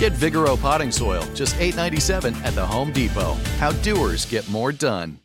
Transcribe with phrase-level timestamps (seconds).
[0.00, 3.34] Get Vigoro potting soil, just $8.97 at the Home Depot.
[3.58, 5.20] How doers get more done.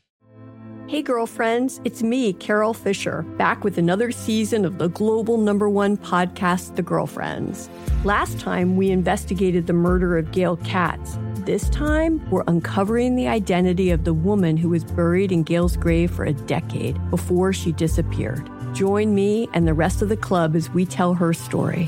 [0.88, 5.96] Hey, girlfriends, it's me, Carol Fisher, back with another season of the global number one
[5.96, 7.70] podcast, The Girlfriends.
[8.04, 11.18] Last time, we investigated the murder of Gail Katz.
[11.46, 16.12] This time, we're uncovering the identity of the woman who was buried in Gail's grave
[16.12, 18.46] for a decade before she disappeared.
[18.74, 21.88] Join me and the rest of the club as we tell her story.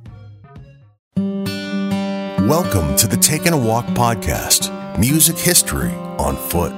[2.51, 6.73] Welcome to the Taking a Walk podcast, music history on foot.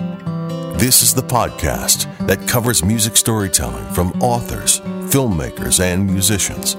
[0.77, 6.75] This is the podcast that covers music storytelling from authors, filmmakers, and musicians.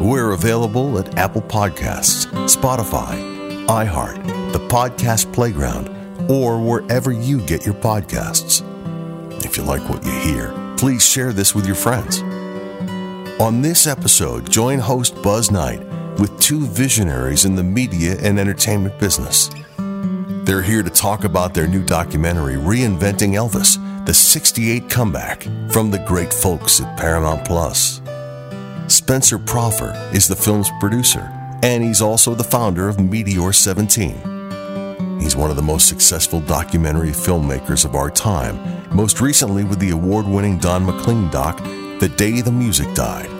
[0.00, 5.90] We're available at Apple Podcasts, Spotify, iHeart, the Podcast Playground,
[6.30, 8.62] or wherever you get your podcasts.
[9.44, 12.22] If you like what you hear, please share this with your friends.
[13.38, 15.87] On this episode, join host Buzz Knight
[16.18, 19.50] with two visionaries in the media and entertainment business.
[20.44, 26.02] They're here to talk about their new documentary, Reinventing Elvis, the 68 comeback from the
[26.06, 28.00] great folks at Paramount Plus.
[28.86, 31.30] Spencer Proffer is the film's producer,
[31.62, 35.20] and he's also the founder of Meteor 17.
[35.20, 38.58] He's one of the most successful documentary filmmakers of our time,
[38.90, 41.58] most recently with the award winning Don McLean doc,
[42.00, 43.37] The Day the Music Died.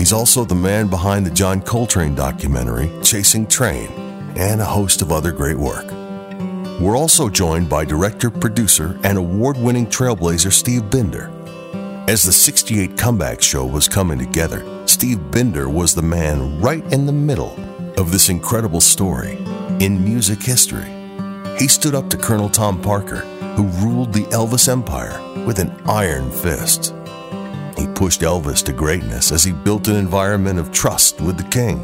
[0.00, 3.90] He's also the man behind the John Coltrane documentary, Chasing Trane,
[4.34, 5.84] and a host of other great work.
[6.80, 11.30] We're also joined by director, producer, and award winning trailblazer Steve Binder.
[12.08, 17.04] As the 68 Comeback Show was coming together, Steve Binder was the man right in
[17.04, 17.54] the middle
[17.98, 19.36] of this incredible story
[19.80, 20.90] in music history.
[21.58, 23.20] He stood up to Colonel Tom Parker,
[23.54, 26.94] who ruled the Elvis empire with an iron fist.
[27.80, 31.82] He pushed Elvis to greatness as he built an environment of trust with the king.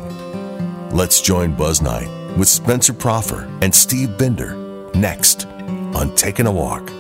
[0.90, 6.92] Let's join Buzz Knight with Spencer Proffer and Steve Binder next on Taking a Walk.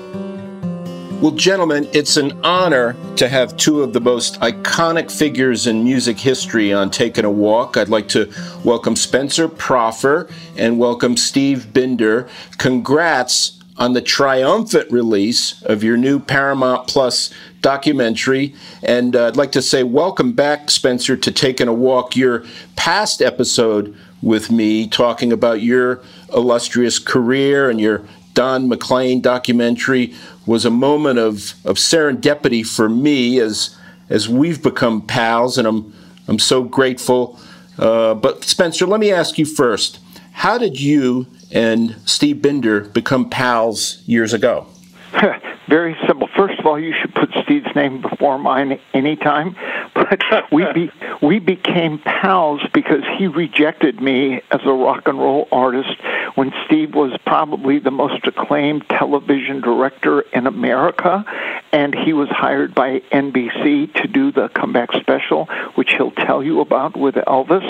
[1.20, 6.18] Well, gentlemen, it's an honor to have two of the most iconic figures in music
[6.18, 7.76] history on Taking a Walk.
[7.76, 8.32] I'd like to
[8.64, 12.30] welcome Spencer Proffer and welcome Steve Binder.
[12.56, 18.54] Congrats on the triumphant release of your new Paramount Plus documentary.
[18.82, 22.16] And uh, I'd like to say welcome back, Spencer, to Taking a Walk.
[22.16, 22.44] Your
[22.76, 26.00] past episode with me talking about your
[26.32, 28.02] illustrious career and your
[28.34, 33.76] Don McLean documentary was a moment of, of serendipity for me as
[34.08, 35.92] as we've become pals, and I'm
[36.28, 37.40] I'm so grateful.
[37.78, 39.98] Uh, but Spencer, let me ask you first:
[40.32, 44.66] How did you and Steve Binder become pals years ago?
[45.68, 46.28] Very simple.
[46.36, 49.56] First of all, you should put Steve's name before mine anytime.
[49.96, 50.90] But we be,
[51.20, 55.96] we became pals because he rejected me as a rock and roll artist
[56.36, 61.24] when Steve was probably the most acclaimed television director in America,
[61.72, 66.60] and he was hired by NBC to do the comeback special, which he'll tell you
[66.60, 67.64] about with Elvis.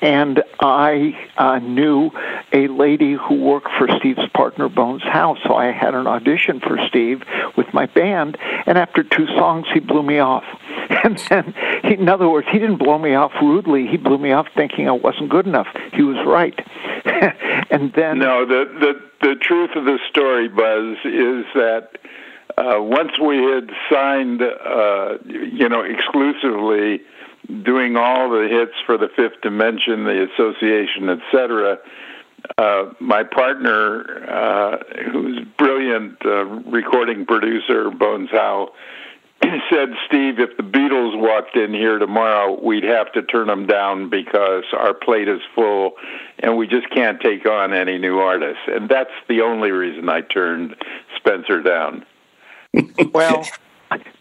[0.00, 2.10] And I uh, knew
[2.52, 6.78] a lady who worked for Steve's partner Bones Howe, so I had an audition for
[6.88, 7.22] Steve
[7.56, 8.36] with my band,
[8.66, 10.44] and after two songs, he blew me off.
[11.04, 13.86] And then, he, in other words, he didn't blow me off rudely.
[13.86, 15.66] He blew me off thinking I wasn't good enough.
[15.92, 16.58] He was right.
[17.70, 18.18] and then.
[18.20, 21.88] No, the, the, the truth of the story, Buzz, is that
[22.56, 27.00] uh, once we had signed, uh, you know, exclusively
[27.62, 31.78] doing all the hits for the Fifth Dimension, the Association, etc.,
[32.58, 34.78] uh, my partner, uh,
[35.10, 38.72] who's brilliant uh, recording producer, Bones Howe,
[39.70, 44.08] said, Steve, if the Beatles walked in here tomorrow, we'd have to turn them down
[44.08, 45.92] because our plate is full
[46.38, 48.62] and we just can't take on any new artists.
[48.66, 50.76] And that's the only reason I turned
[51.16, 52.04] Spencer down.
[53.12, 53.46] well,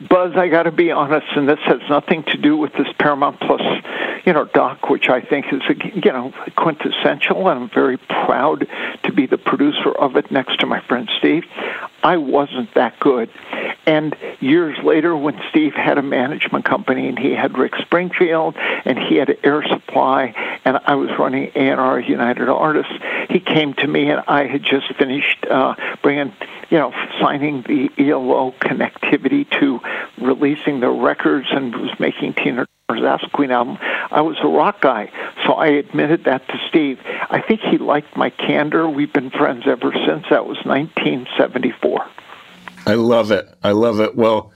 [0.10, 3.40] Buzz, I got to be honest, and this has nothing to do with this Paramount
[3.40, 3.62] Plus,
[4.26, 5.62] you know, doc, which I think is,
[5.96, 8.68] you know, quintessential, and I'm very proud
[9.04, 11.44] to be the producer of it next to my friend Steve.
[12.04, 13.30] I wasn't that good.
[13.86, 18.56] And years later, when Steve had a management company and he had Rick Springfield
[18.86, 20.34] and he had Air Supply
[20.66, 22.94] and I was running A&R United Artists,
[23.30, 26.34] he came to me and I had just finished uh, bringing,
[26.70, 29.63] you know, signing the ELO connectivity to
[30.18, 33.78] releasing the records and was making Tina Turner's Acid Queen album.
[33.82, 35.12] I was a rock guy,
[35.46, 37.00] so I admitted that to Steve.
[37.06, 38.88] I think he liked my candor.
[38.90, 40.26] We've been friends ever since.
[40.30, 42.06] That was 1974.
[42.86, 43.48] I love it.
[43.64, 44.16] I love it.
[44.16, 44.52] Well,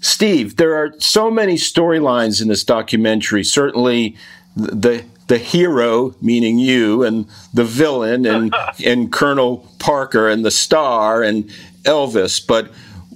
[0.00, 3.42] Steve, there are so many storylines in this documentary.
[3.42, 4.16] Certainly,
[4.54, 8.54] the the hero, meaning you, and the villain, and
[8.84, 11.44] and Colonel Parker, and the star, and
[11.84, 12.46] Elvis.
[12.46, 12.70] But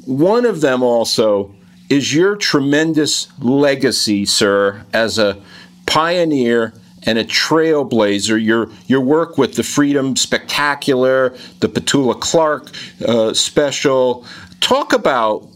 [0.08, 1.54] one of them also
[1.90, 5.38] is your tremendous legacy, sir, as a
[5.84, 6.72] pioneer
[7.04, 8.42] and a trailblazer.
[8.42, 12.70] Your your work with the Freedom Spectacular, the Petula Clark
[13.06, 14.24] uh, special.
[14.60, 15.46] Talk about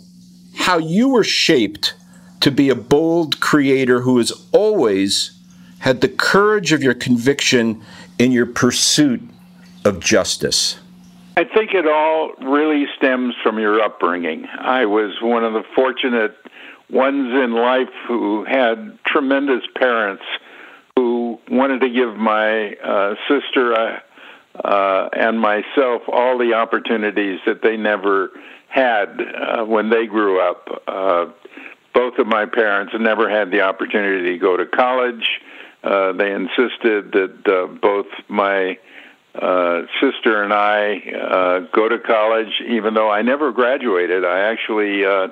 [0.55, 1.95] how you were shaped
[2.41, 5.33] to be a bold creator who has always
[5.79, 7.83] had the courage of your conviction
[8.19, 9.23] in your pursuit
[9.87, 10.79] of justice.
[11.35, 14.47] I think it all really stems from your upbringing.
[14.47, 16.37] I was one of the fortunate
[16.91, 20.23] ones in life who had tremendous parents
[20.95, 24.01] who wanted to give my uh, sister uh,
[24.63, 28.31] uh, and myself all the opportunities that they never
[28.69, 30.83] had uh, when they grew up.
[30.87, 31.27] Uh,
[31.95, 35.41] both of my parents never had the opportunity to go to college.
[35.83, 38.79] Uh, they insisted that uh, both my
[39.35, 44.25] uh, sister and I uh, go to college, even though I never graduated.
[44.25, 45.29] I actually uh,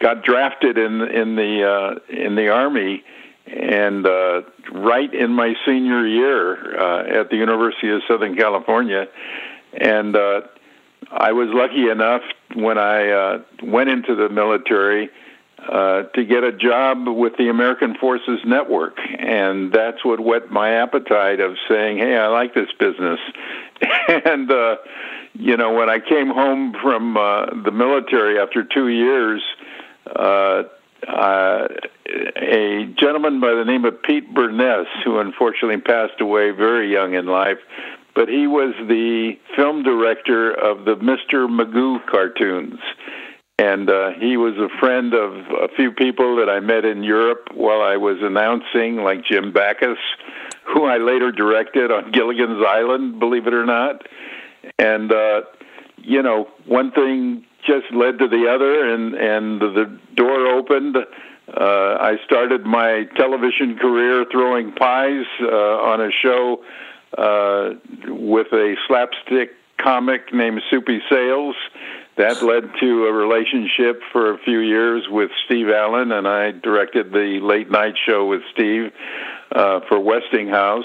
[0.00, 3.02] got drafted in in the uh, in the army,
[3.46, 4.42] and uh,
[4.72, 9.08] right in my senior year uh, at the University of Southern California,
[9.72, 10.42] and uh,
[11.10, 12.22] I was lucky enough
[12.54, 15.10] when I uh, went into the military
[15.68, 20.72] uh, to get a job with the American Forces Network, and that's what whet my
[20.72, 23.20] appetite of saying, "Hey, I like this business."
[24.08, 24.76] and uh,
[25.34, 29.42] you know, when I came home from uh, the military after two years,
[30.06, 30.64] uh,
[31.06, 31.68] uh,
[32.36, 37.26] a gentleman by the name of Pete Burness, who unfortunately passed away very young in
[37.26, 37.58] life,
[38.14, 41.48] but he was the film director of the Mr.
[41.48, 42.80] Magoo cartoons
[43.60, 47.50] and uh, he was a friend of a few people that I met in Europe
[47.52, 49.98] while I was announcing, like Jim Backus,
[50.64, 54.08] who I later directed on Gilligan's Island, believe it or not.
[54.78, 55.42] And uh,
[55.98, 60.96] you know, one thing just led to the other, and and the door opened.
[60.96, 66.64] Uh, I started my television career throwing pies uh, on a show
[67.18, 67.74] uh,
[68.08, 71.56] with a slapstick comic named Soupy Sales
[72.20, 77.12] that led to a relationship for a few years with Steve Allen, and I directed
[77.12, 78.92] the late night show with Steve
[79.52, 80.84] uh, for Westinghouse.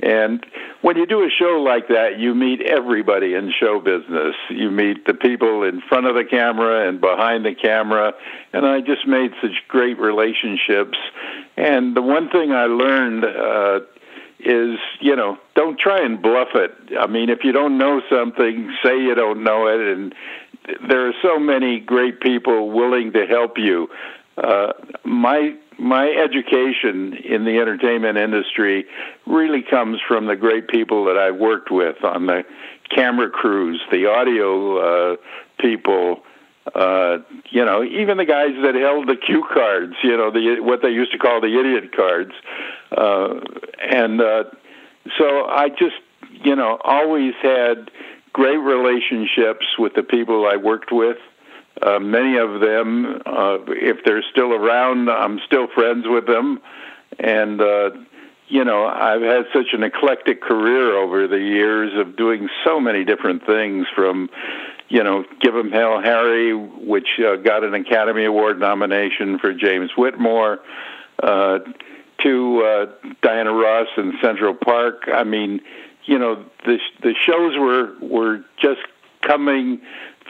[0.00, 0.44] And
[0.82, 4.34] when you do a show like that, you meet everybody in show business.
[4.50, 8.12] You meet the people in front of the camera and behind the camera.
[8.52, 10.98] And I just made such great relationships.
[11.56, 13.80] And the one thing I learned uh,
[14.40, 16.72] is, you know, don't try and bluff it.
[17.00, 20.14] I mean, if you don't know something, say you don't know it and
[20.88, 23.88] there are so many great people willing to help you.
[24.36, 24.72] Uh,
[25.04, 28.86] my my education in the entertainment industry
[29.26, 32.44] really comes from the great people that I worked with on the
[32.88, 35.16] camera crews, the audio uh,
[35.58, 36.22] people,
[36.74, 37.18] uh,
[37.50, 40.90] you know, even the guys that held the cue cards, you know, the what they
[40.90, 42.32] used to call the idiot cards,
[42.92, 43.40] uh,
[43.82, 44.44] and uh,
[45.18, 45.96] so I just,
[46.44, 47.90] you know, always had
[48.36, 51.16] great relationships with the people I worked with.
[51.80, 56.60] Uh, many of them, uh, if they're still around, I'm still friends with them.
[57.18, 57.90] And, uh,
[58.48, 63.04] you know, I've had such an eclectic career over the years of doing so many
[63.04, 64.28] different things from,
[64.90, 69.90] you know, Give 'em Hell Harry, which uh, got an Academy Award nomination for James
[69.96, 70.58] Whitmore,
[71.22, 71.60] uh,
[72.22, 72.86] to uh,
[73.22, 75.08] Diana Ross in Central Park.
[75.12, 75.60] I mean,
[76.06, 78.80] you know, the the shows were were just
[79.22, 79.80] coming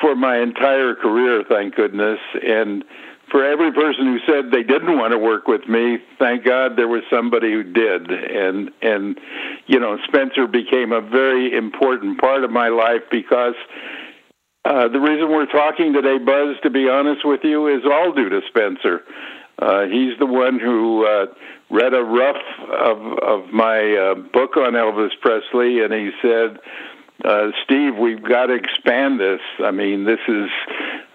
[0.00, 2.18] for my entire career, thank goodness.
[2.42, 2.84] And
[3.30, 6.88] for every person who said they didn't want to work with me, thank God there
[6.88, 8.10] was somebody who did.
[8.10, 9.18] And and
[9.66, 13.54] you know, Spencer became a very important part of my life because
[14.64, 18.28] uh, the reason we're talking today, Buzz, to be honest with you, is all due
[18.28, 19.02] to Spencer.
[19.58, 21.26] Uh, he's the one who uh,
[21.70, 26.58] read a rough of of my uh, book on Elvis Presley, and he said,
[27.24, 29.40] uh, "Steve, we've got to expand this.
[29.58, 30.50] I mean, this is,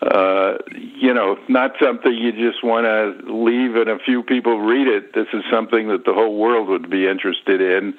[0.01, 4.87] uh, you know, not something you just want to leave and a few people read
[4.87, 5.13] it.
[5.13, 7.93] This is something that the whole world would be interested in."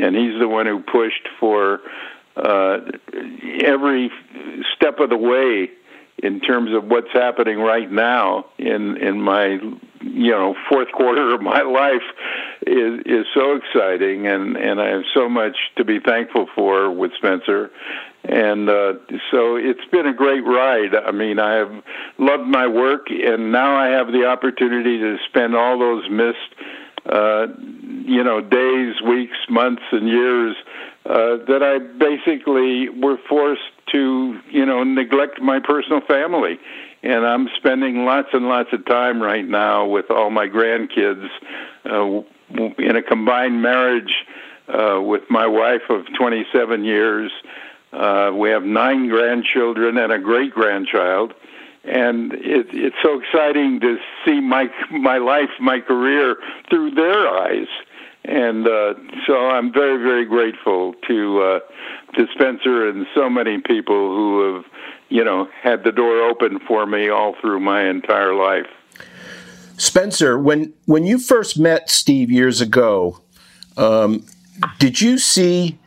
[0.00, 1.80] And he's the one who pushed for
[2.36, 2.78] uh,
[3.64, 4.10] every
[4.76, 5.70] step of the way
[6.22, 9.58] in terms of what's happening right now in in my
[10.00, 12.02] you know fourth quarter of my life
[12.66, 17.12] is is so exciting and and I have so much to be thankful for with
[17.16, 17.70] Spencer
[18.24, 18.94] and uh,
[19.30, 20.94] so it's been a great ride.
[20.94, 21.72] I mean, I have
[22.18, 26.54] loved my work, and now I have the opportunity to spend all those missed,
[27.06, 27.46] uh,
[28.04, 30.56] you know, days, weeks, months, and years
[31.06, 36.58] uh, that I basically were forced to, you know, neglect my personal family.
[37.02, 41.28] And I'm spending lots and lots of time right now with all my grandkids
[41.84, 42.22] uh,
[42.78, 44.24] in a combined marriage
[44.68, 47.30] uh, with my wife of 27 years.
[47.92, 51.34] Uh, we have nine grandchildren and a great grandchild.
[51.84, 56.36] And it, it's so exciting to see my my life, my career
[56.68, 57.68] through their eyes
[58.28, 58.94] and uh,
[59.26, 61.60] so I'm very, very grateful to uh,
[62.34, 64.64] Spencer and so many people who have,
[65.08, 68.66] you know, had the door open for me all through my entire life.
[69.78, 73.20] Spencer, when when you first met Steve years ago,
[73.76, 74.26] um,
[74.78, 75.78] did you see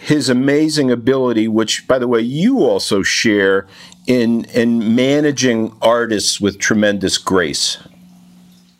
[0.00, 3.66] his amazing ability, which, by the way, you also share
[4.06, 7.78] in in managing artists with tremendous grace?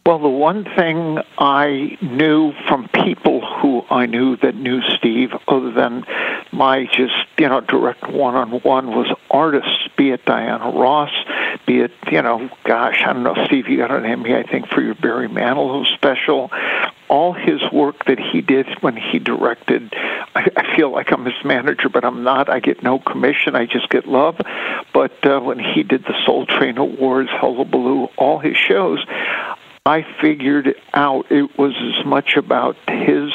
[0.08, 5.70] Well, the one thing I knew from people who I knew that knew Steve, other
[5.70, 6.06] than
[6.50, 11.10] my just, you know, direct one on one, was artists, be it Diana Ross,
[11.66, 14.68] be it, you know, gosh, I don't know, Steve, you got an Emmy, I think,
[14.68, 16.50] for your Barry Manilow special.
[17.10, 19.92] All his work that he did when he directed,
[20.34, 22.48] I, I feel like I'm his manager, but I'm not.
[22.48, 24.40] I get no commission, I just get love.
[24.94, 29.04] But uh, when he did the Soul Train Awards, Hullabaloo, all his shows,
[29.86, 33.32] I figured out it was as much about his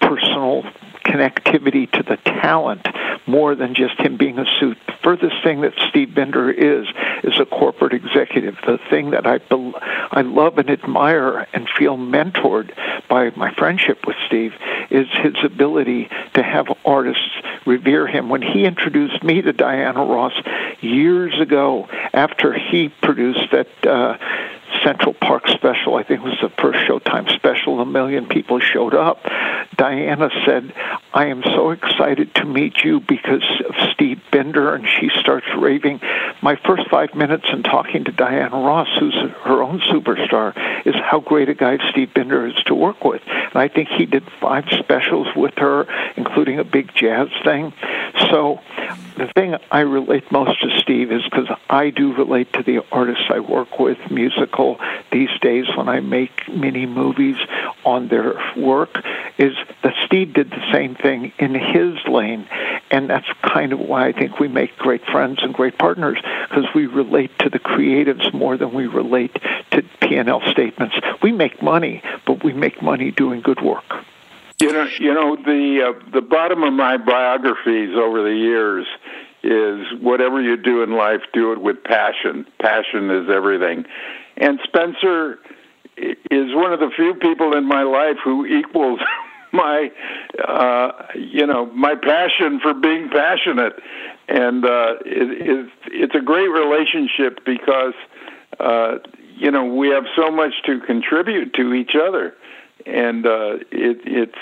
[0.00, 0.64] personal
[1.04, 2.86] connectivity to the talent
[3.26, 4.78] more than just him being a suit.
[4.86, 6.86] The furthest thing that Steve Binder is
[7.22, 8.56] is a corporate executive.
[8.66, 9.74] The thing that I be-
[10.10, 12.72] I love and admire and feel mentored
[13.08, 14.54] by my friendship with Steve
[14.90, 17.30] is his ability to have artists
[17.64, 18.28] revere him.
[18.28, 20.34] When he introduced me to Diana Ross
[20.80, 23.86] years ago, after he produced that.
[23.86, 24.16] Uh,
[24.84, 25.96] Central Park special.
[25.96, 27.80] I think it was the first Showtime special.
[27.80, 29.18] A million people showed up.
[29.76, 30.72] Diana said,
[31.14, 34.74] I am so excited to meet you because of Steve Binder.
[34.74, 36.00] And she starts raving.
[36.42, 40.52] My first five minutes in talking to Diana Ross, who's her own superstar,
[40.86, 43.22] is how great a guy Steve Binder is to work with.
[43.26, 45.86] And I think he did five specials with her,
[46.16, 47.72] including a big jazz thing.
[48.30, 48.60] So
[49.16, 53.24] the thing I relate most to Steve is because I do relate to the artists
[53.28, 54.80] I work with, musical,
[55.10, 57.36] these days when I make mini movies
[57.84, 59.04] on their work,
[59.38, 62.46] is that Steve did the same thing in his lane.
[62.90, 66.18] And that's kind of why I think we make great friends and great partners,
[66.48, 69.34] because we relate to the creatives more than we relate
[69.70, 70.94] to P&L statements.
[71.22, 74.04] We make money, but we make money doing good work.
[74.62, 78.86] You know, you know the uh, the bottom of my biographies over the years
[79.42, 82.46] is whatever you do in life, do it with passion.
[82.60, 83.84] Passion is everything.
[84.36, 85.40] And Spencer
[85.96, 89.00] is one of the few people in my life who equals
[89.52, 89.90] my
[90.42, 93.74] uh you know my passion for being passionate
[94.28, 97.92] and uh it, it it's a great relationship because
[98.60, 98.96] uh
[99.36, 102.34] you know we have so much to contribute to each other
[102.86, 104.38] and uh it it's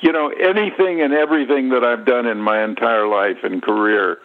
[0.00, 4.18] you know anything and everything that I've done in my entire life and career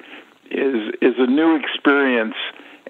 [0.49, 2.35] is is a new experience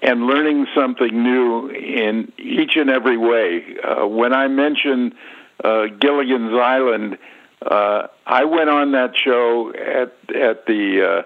[0.02, 3.76] and learning something new in each and every way.
[3.82, 5.14] Uh, when I mention
[5.64, 7.18] uh, Gilligan's Island,
[7.62, 11.22] uh, I went on that show at at the uh,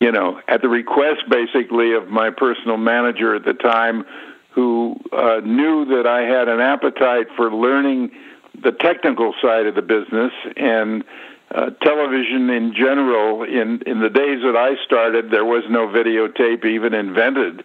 [0.00, 4.04] you know at the request basically of my personal manager at the time,
[4.50, 8.10] who uh, knew that I had an appetite for learning
[8.62, 11.04] the technical side of the business and
[11.50, 13.42] uh, television in general.
[13.42, 17.64] In in the days that I started, there was no videotape even invented.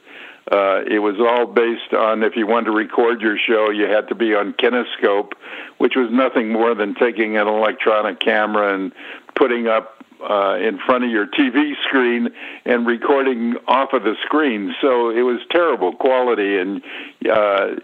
[0.51, 4.07] Uh, it was all based on if you wanted to record your show, you had
[4.07, 5.33] to be on kinescope,
[5.77, 8.93] which was nothing more than taking an electronic camera and
[9.35, 12.29] putting up uh, in front of your TV screen
[12.65, 14.73] and recording off of the screen.
[14.81, 16.81] So it was terrible quality, and
[17.29, 17.75] uh,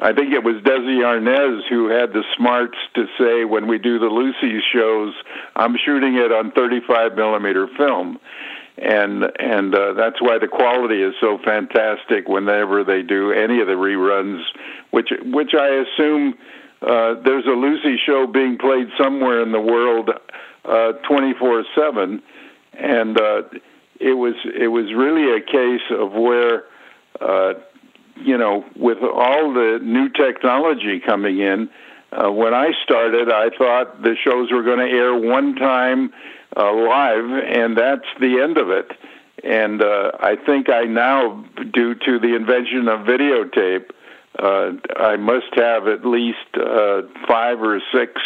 [0.00, 3.98] I think it was Desi Arnaz who had the smarts to say when we do
[3.98, 5.14] the Lucy shows,
[5.54, 8.18] I'm shooting it on 35 millimeter film
[8.76, 13.66] and and uh, that's why the quality is so fantastic whenever they do any of
[13.66, 14.42] the reruns,
[14.90, 16.34] which which I assume
[16.82, 20.10] uh, there's a Lucy show being played somewhere in the world,
[21.06, 22.22] twenty four seven,
[22.72, 23.42] and uh,
[24.00, 26.64] it was it was really a case of where.
[28.16, 31.68] You know, with all the new technology coming in,
[32.12, 36.12] uh, when I started, I thought the shows were going to air one time
[36.56, 38.92] uh, live, and that's the end of it.
[39.42, 43.90] And uh, I think I now, due to the invention of videotape,
[44.38, 48.20] uh, I must have at least uh, five or six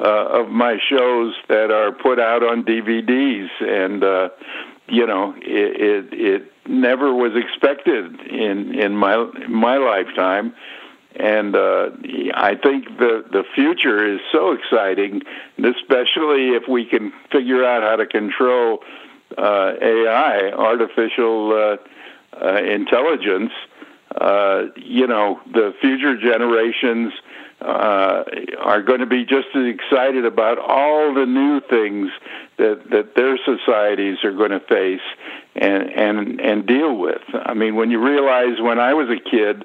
[0.00, 4.28] uh, of my shows that are put out on DVDs, and uh,
[4.88, 9.16] you know, it, it it never was expected in in my
[9.48, 10.54] my lifetime
[11.16, 11.90] and uh,
[12.34, 15.22] I think the the future is so exciting,
[15.58, 18.82] especially if we can figure out how to control
[19.36, 23.52] uh, AI, artificial uh, uh, intelligence.
[24.18, 27.12] Uh, you know, the future generations
[27.60, 28.24] uh,
[28.60, 32.10] are going to be just as excited about all the new things
[32.56, 35.00] that that their societies are going to face
[35.54, 37.22] and and and deal with.
[37.32, 39.64] I mean, when you realize when I was a kid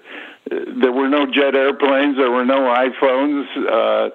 [0.50, 2.18] there were no jet airplanes.
[2.18, 3.46] There were no iPhones.
[3.58, 4.10] Uh,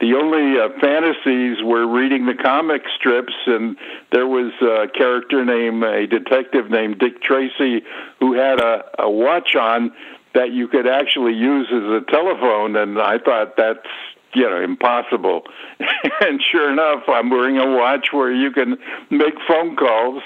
[0.00, 3.76] the only uh, fantasies were reading the comic strips, and
[4.10, 7.82] there was a character named a detective named Dick Tracy
[8.18, 9.92] who had a, a watch on
[10.34, 13.86] that you could actually use as a telephone, and I thought that's
[14.34, 15.42] you know impossible.
[16.20, 18.78] and sure enough, I'm wearing a watch where you can
[19.10, 20.22] make phone calls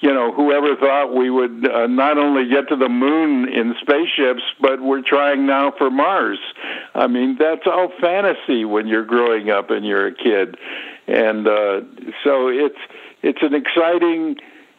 [0.00, 4.42] you know, whoever thought we would uh, not only get to the moon in spaceships,
[4.60, 6.38] but we're trying now for Mars.
[6.94, 10.56] I mean, that's all fantasy when you're growing up and you're a kid,
[11.06, 11.80] and uh,
[12.22, 12.78] so it's
[13.22, 14.36] it's an exciting.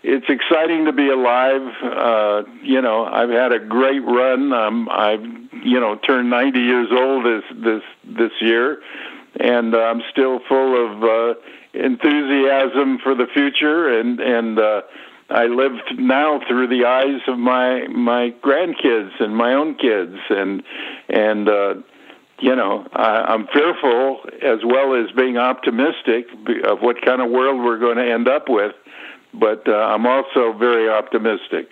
[0.07, 1.73] It's exciting to be alive.
[1.81, 4.53] Uh, you know, I've had a great run.
[4.53, 5.23] Um, I've
[5.63, 8.81] you know turned 90 years old this this this year,
[9.39, 11.39] and I'm still full of uh,
[11.73, 14.81] enthusiasm for the future and and uh,
[15.29, 20.61] I live now through the eyes of my my grandkids and my own kids, and
[21.09, 21.75] and uh,
[22.39, 26.27] you know I, I'm fearful as well as being optimistic
[26.65, 28.75] of what kind of world we're going to end up with,
[29.33, 31.71] but uh, I'm also very optimistic.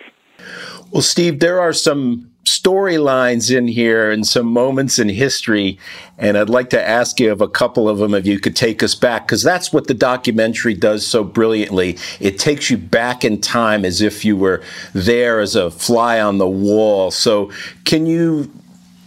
[0.90, 2.33] Well, Steve, there are some
[2.64, 5.78] storylines in here and some moments in history.
[6.16, 8.82] And I'd like to ask you of a couple of them if you could take
[8.82, 11.98] us back, because that's what the documentary does so brilliantly.
[12.20, 14.62] It takes you back in time as if you were
[14.94, 17.10] there as a fly on the wall.
[17.10, 17.52] So,
[17.84, 18.50] can you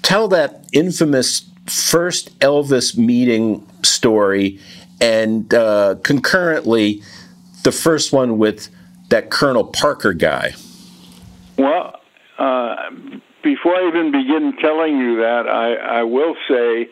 [0.04, 4.60] tell that infamous first Elvis meeting story
[5.02, 7.02] and uh, concurrently
[7.64, 8.70] the first one with
[9.10, 10.54] that Colonel Parker guy?
[11.58, 12.00] Well,
[12.38, 12.76] uh,
[13.48, 16.90] before I even begin telling you that, I, I will say,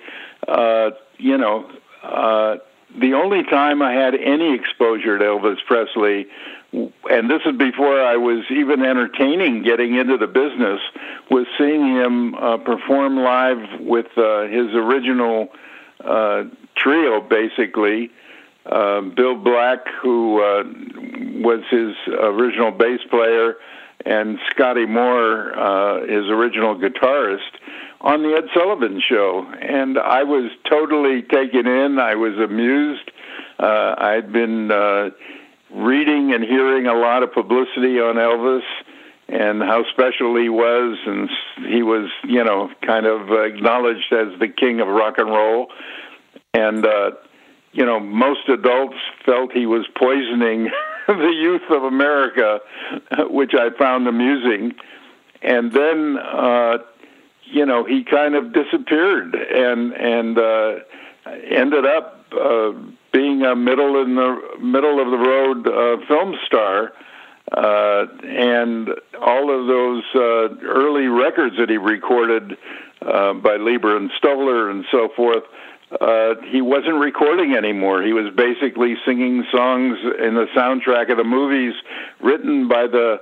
[0.48, 1.70] uh, you know,
[2.02, 2.56] uh,
[2.98, 6.28] the only time I had any exposure to Elvis Presley,
[6.72, 10.80] and this is before I was even entertaining getting into the business,
[11.30, 15.50] was seeing him uh, perform live with uh, his original
[16.06, 16.44] uh,
[16.78, 18.12] trio, basically.
[18.66, 20.64] Uh, Bill Black, who uh,
[21.44, 23.58] was his original bass player,
[24.06, 27.40] and Scotty Moore, uh, his original guitarist,
[28.02, 31.98] on the Ed Sullivan Show, and I was totally taken in.
[31.98, 33.10] I was amused.
[33.58, 35.10] Uh, I'd been uh,
[35.72, 38.62] reading and hearing a lot of publicity on Elvis
[39.28, 41.30] and how special he was, and
[41.68, 45.68] he was, you know, kind of acknowledged as the king of rock and roll.
[46.54, 47.12] And uh,
[47.76, 50.70] you know, most adults felt he was poisoning
[51.20, 52.60] the youth of America,
[53.30, 54.74] which I found amusing.
[55.42, 56.78] and then uh,
[57.44, 60.80] you know he kind of disappeared and and uh,
[61.50, 62.72] ended up uh,
[63.12, 66.94] being a middle in the middle of the road uh, film star.
[67.52, 68.90] Uh, and
[69.22, 72.58] all of those uh, early records that he recorded
[73.04, 75.44] uh, by Leiber and Stoller and so forth,
[75.92, 78.02] uh, he wasn't recording anymore.
[78.02, 81.74] He was basically singing songs in the soundtrack of the movies
[82.22, 83.22] written by the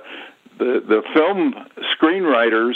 [0.58, 1.54] the, the film
[1.98, 2.74] screenwriters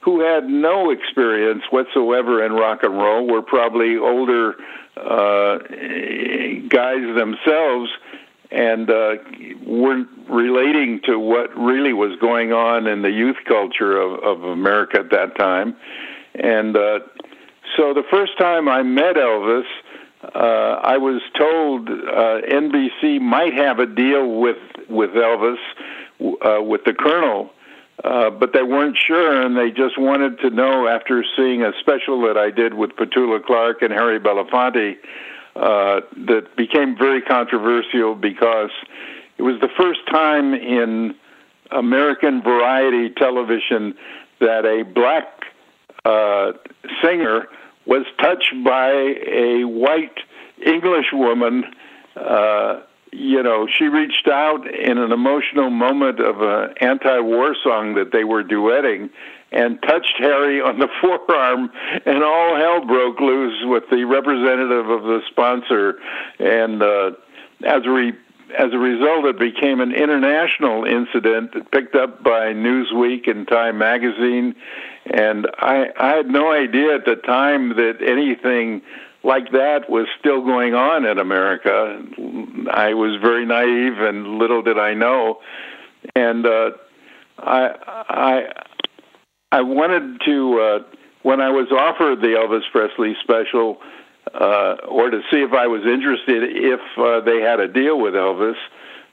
[0.00, 4.56] who had no experience whatsoever in rock and roll were probably older
[4.96, 5.58] uh,
[6.68, 7.90] guys themselves
[8.50, 9.14] and uh,
[9.64, 14.98] weren't relating to what really was going on in the youth culture of, of America
[14.98, 15.76] at that time.
[16.34, 17.00] And uh,
[17.76, 19.64] so the first time I met Elvis,
[20.22, 25.58] uh, I was told uh, NBC might have a deal with with Elvis,
[26.20, 27.50] uh, with the Colonel,
[28.04, 32.20] uh, but they weren't sure, and they just wanted to know after seeing a special
[32.22, 34.96] that I did with Petula Clark and Harry Belafonte
[35.56, 38.70] uh, that became very controversial because
[39.38, 41.14] it was the first time in
[41.70, 43.94] American variety television
[44.40, 45.46] that a black
[46.04, 46.52] uh,
[47.02, 47.48] singer
[47.86, 50.18] was touched by a white
[50.64, 51.64] English woman.
[52.16, 52.80] Uh,
[53.12, 58.24] you know, she reached out in an emotional moment of an anti-war song that they
[58.24, 59.10] were duetting,
[59.52, 61.70] and touched Harry on the forearm,
[62.06, 65.98] and all hell broke loose with the representative of the sponsor,
[66.38, 67.10] and uh,
[67.64, 68.18] as a re-
[68.58, 74.54] as a result, it became an international incident picked up by Newsweek and Time magazine,
[75.06, 78.82] and I, I had no idea at the time that anything
[79.22, 82.02] like that was still going on in America.
[82.72, 85.40] I was very naive, and little did I know.
[86.14, 86.70] And uh,
[87.38, 87.74] I,
[88.08, 88.52] I,
[89.52, 90.78] I wanted to uh,
[91.22, 93.78] when I was offered the Elvis Presley special,
[94.34, 98.14] uh, or to see if I was interested if uh, they had a deal with
[98.14, 98.56] Elvis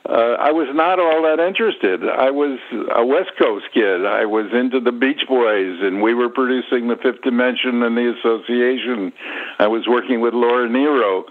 [0.07, 2.01] uh, I was not all that interested.
[2.07, 2.59] I was
[2.95, 4.05] a West Coast kid.
[4.05, 8.15] I was into the Beach Boys, and we were producing the Fifth Dimension and the
[8.17, 9.11] Association.
[9.59, 11.25] I was working with Laura Nyro,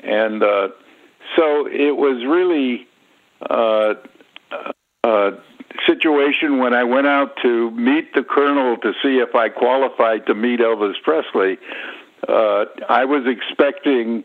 [0.00, 0.68] and uh,
[1.36, 2.88] so it was really
[3.50, 3.94] uh,
[5.04, 5.32] a
[5.86, 10.34] situation when I went out to meet the Colonel to see if I qualified to
[10.34, 11.58] meet Elvis Presley.
[12.28, 14.24] Uh, I was expecting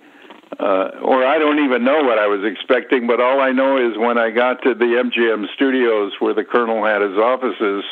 [0.59, 3.97] uh, or I don't even know what I was expecting, but all I know is
[3.97, 7.83] when I got to the MGM studios where the colonel had his offices,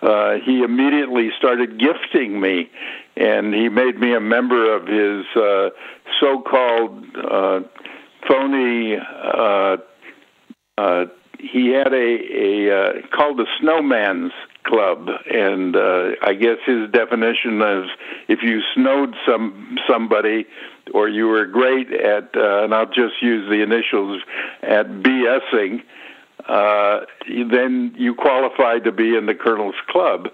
[0.00, 2.70] uh, he immediately started gifting me,
[3.16, 5.70] and he made me a member of his uh,
[6.20, 7.60] so-called uh,
[8.26, 8.96] phony.
[8.96, 9.76] Uh,
[10.78, 11.04] uh,
[11.38, 14.32] he had a, a uh, called the Snowman's
[14.68, 17.84] Club, and uh, I guess his definition of
[18.28, 20.46] if you snowed some somebody
[20.94, 24.22] or you were great at, uh, and I'll just use the initials,
[24.62, 25.82] at BSing,
[26.48, 30.28] uh, then you qualified to be in the Colonel's Club.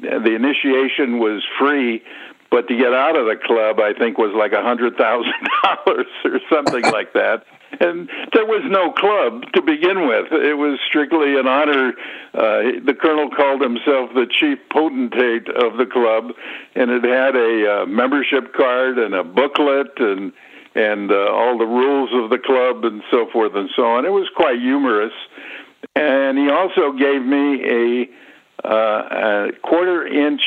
[0.00, 2.02] The initiation was free,
[2.50, 6.06] but to get out of the club, I think was like a hundred thousand dollars
[6.24, 7.44] or something like that
[7.80, 10.30] and there was no club to begin with.
[10.32, 11.94] It was strictly an honor.
[12.34, 16.32] Uh, the colonel called himself the chief potentate of the club,
[16.74, 20.32] and it had a uh, membership card and a booklet and
[20.74, 24.06] and uh, all the rules of the club and so forth and so on.
[24.06, 25.12] It was quite humorous,
[25.96, 28.08] and he also gave me a,
[28.64, 30.42] uh, a quarter inch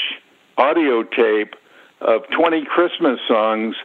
[0.58, 1.56] audio tape
[2.00, 3.76] of 20 Christmas songs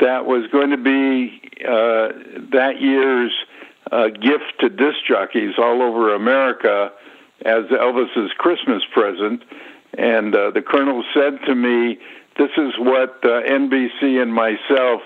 [0.00, 2.08] that was going to be uh,
[2.52, 3.32] that year's
[3.92, 6.92] uh, gift to disc jockeys all over America
[7.44, 9.42] as Elvis's Christmas present.
[9.96, 11.98] And uh, the colonel said to me,
[12.36, 15.02] "This is what uh, NBC and myself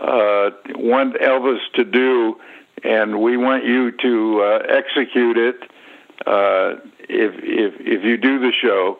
[0.00, 2.38] uh, want Elvis to do,
[2.82, 5.62] and we want you to uh, execute it
[6.26, 8.96] uh, if if if you do the show."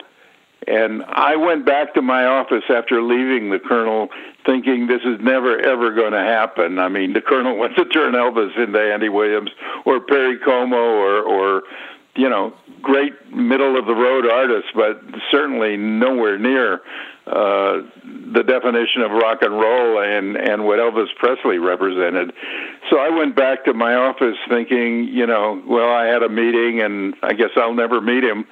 [0.66, 4.08] And I went back to my office after leaving the colonel
[4.44, 6.78] thinking this is never ever going to happen.
[6.78, 9.50] I mean, the colonel wants to turn Elvis into Andy Williams
[9.84, 11.62] or Perry Como or or
[12.14, 16.82] you know, great middle of the road artists, but certainly nowhere near
[17.26, 22.32] uh, the definition of rock and roll and and what Elvis Presley represented.
[22.90, 26.80] So I went back to my office thinking, you know, well, I had a meeting
[26.80, 28.44] and I guess I'll never meet him.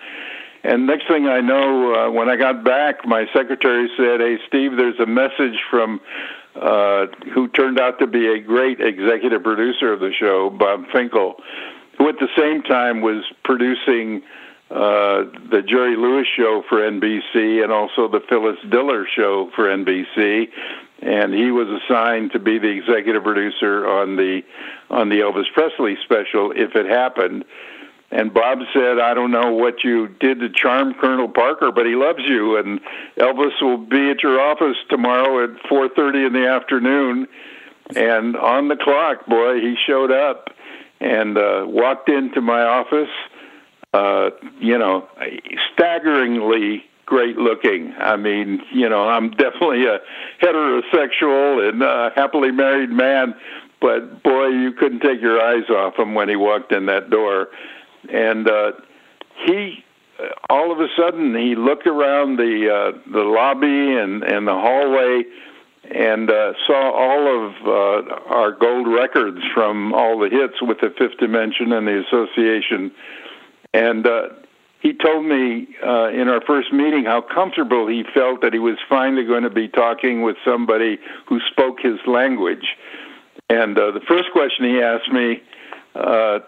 [0.62, 4.76] And next thing I know, uh, when I got back, my secretary said, "Hey, Steve,
[4.76, 6.00] there's a message from
[6.54, 11.36] uh, who turned out to be a great executive producer of the show, Bob Finkel,
[11.96, 14.22] who at the same time was producing
[14.70, 20.48] uh, the Jerry Lewis show for NBC and also the Phyllis Diller show for NBC,
[21.02, 24.42] and he was assigned to be the executive producer on the
[24.90, 27.44] on the Elvis Presley special if it happened.
[28.12, 31.94] And Bob said, I don't know what you did to charm Colonel Parker, but he
[31.94, 32.56] loves you.
[32.56, 32.80] And
[33.16, 37.28] Elvis will be at your office tomorrow at 4.30 in the afternoon.
[37.94, 40.48] And on the clock, boy, he showed up
[41.00, 43.08] and uh, walked into my office,
[43.94, 45.08] uh, you know,
[45.72, 47.94] staggeringly great looking.
[47.98, 49.98] I mean, you know, I'm definitely a
[50.42, 53.34] heterosexual and uh, happily married man,
[53.80, 57.48] but boy, you couldn't take your eyes off him when he walked in that door
[58.12, 58.72] and uh,
[59.46, 59.84] he
[60.18, 64.52] uh, all of a sudden he looked around the uh, the lobby and and the
[64.52, 65.22] hallway
[65.90, 70.92] and uh, saw all of uh, our gold records from all the hits with the
[70.96, 72.92] Fifth Dimension and the Association,
[73.72, 74.28] and uh,
[74.80, 78.76] he told me uh, in our first meeting how comfortable he felt that he was
[78.88, 82.76] finally going to be talking with somebody who spoke his language.
[83.50, 85.42] And uh, the first question he asked me
[85.94, 86.38] uh,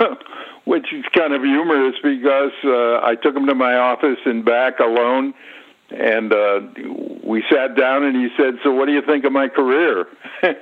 [0.64, 4.80] which is kind of humorous because uh, I took him to my office and back
[4.80, 5.34] alone,
[5.90, 6.60] and uh,
[7.24, 10.06] we sat down and he said, "So what do you think of my career?"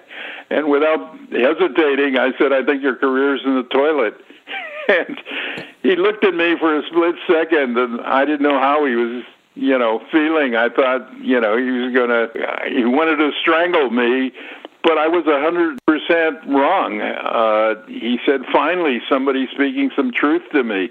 [0.51, 4.14] and without hesitating, I said, "I think your career's in the toilet."
[4.88, 5.21] and
[5.83, 9.25] he looked at me for a split second, and I didn't know how he was
[9.59, 10.55] you know, feeling.
[10.55, 12.31] I thought, you know, he was going to,
[12.71, 14.33] he wanted to strangle me,
[14.83, 17.01] but I was a hundred percent wrong.
[17.01, 20.91] Uh, he said, "Finally, somebody speaking some truth to me,"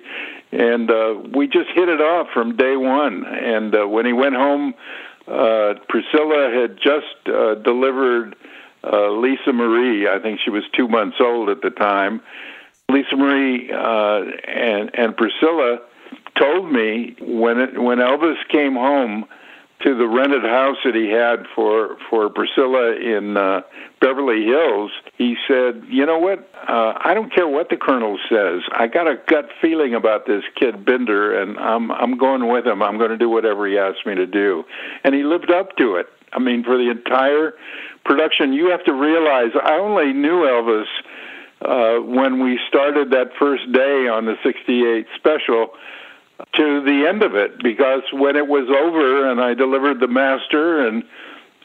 [0.51, 3.25] and uh, we just hit it off from day one.
[3.25, 4.73] And uh, when he went home,
[5.27, 8.35] uh, Priscilla had just uh, delivered
[8.83, 10.07] uh, Lisa Marie.
[10.07, 12.21] I think she was two months old at the time.
[12.89, 15.79] Lisa Marie uh, and and Priscilla
[16.35, 19.25] told me when it, when Elvis came home
[19.83, 23.61] to the rented house that he had for for Priscilla in uh,
[24.01, 26.49] Beverly Hills, he said, "You know what?
[26.67, 28.61] Uh, I don't care what the colonel says.
[28.71, 32.81] I got a gut feeling about this kid Binder, and I'm I'm going with him.
[32.81, 34.63] I'm going to do whatever he asks me to do."
[35.03, 36.07] And he lived up to it.
[36.33, 37.53] I mean, for the entire
[38.03, 40.85] production, you have to realize I only knew Elvis
[41.61, 45.69] uh, when we started that first day on the '68 special
[46.55, 50.87] to the end of it because when it was over and I delivered the master
[50.87, 51.03] and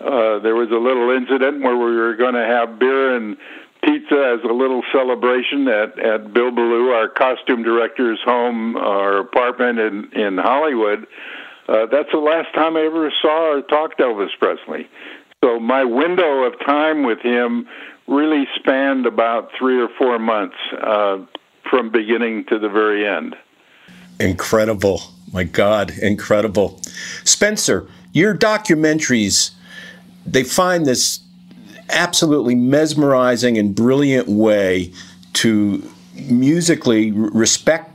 [0.00, 3.36] uh, there was a little incident where we were going to have beer and
[3.84, 9.78] pizza as a little celebration at at Bill Belew, our costume director's home, our apartment
[9.78, 11.06] in in Hollywood.
[11.68, 14.88] Uh, that's the last time I ever saw or talked to Elvis Presley.
[15.44, 17.68] So my window of time with him
[18.08, 21.18] really spanned about three or four months uh,
[21.70, 23.36] from beginning to the very end.
[24.22, 25.02] Incredible.
[25.32, 26.80] My God, incredible.
[27.24, 29.50] Spencer, your documentaries,
[30.24, 31.20] they find this
[31.88, 34.92] absolutely mesmerizing and brilliant way
[35.34, 37.90] to musically respect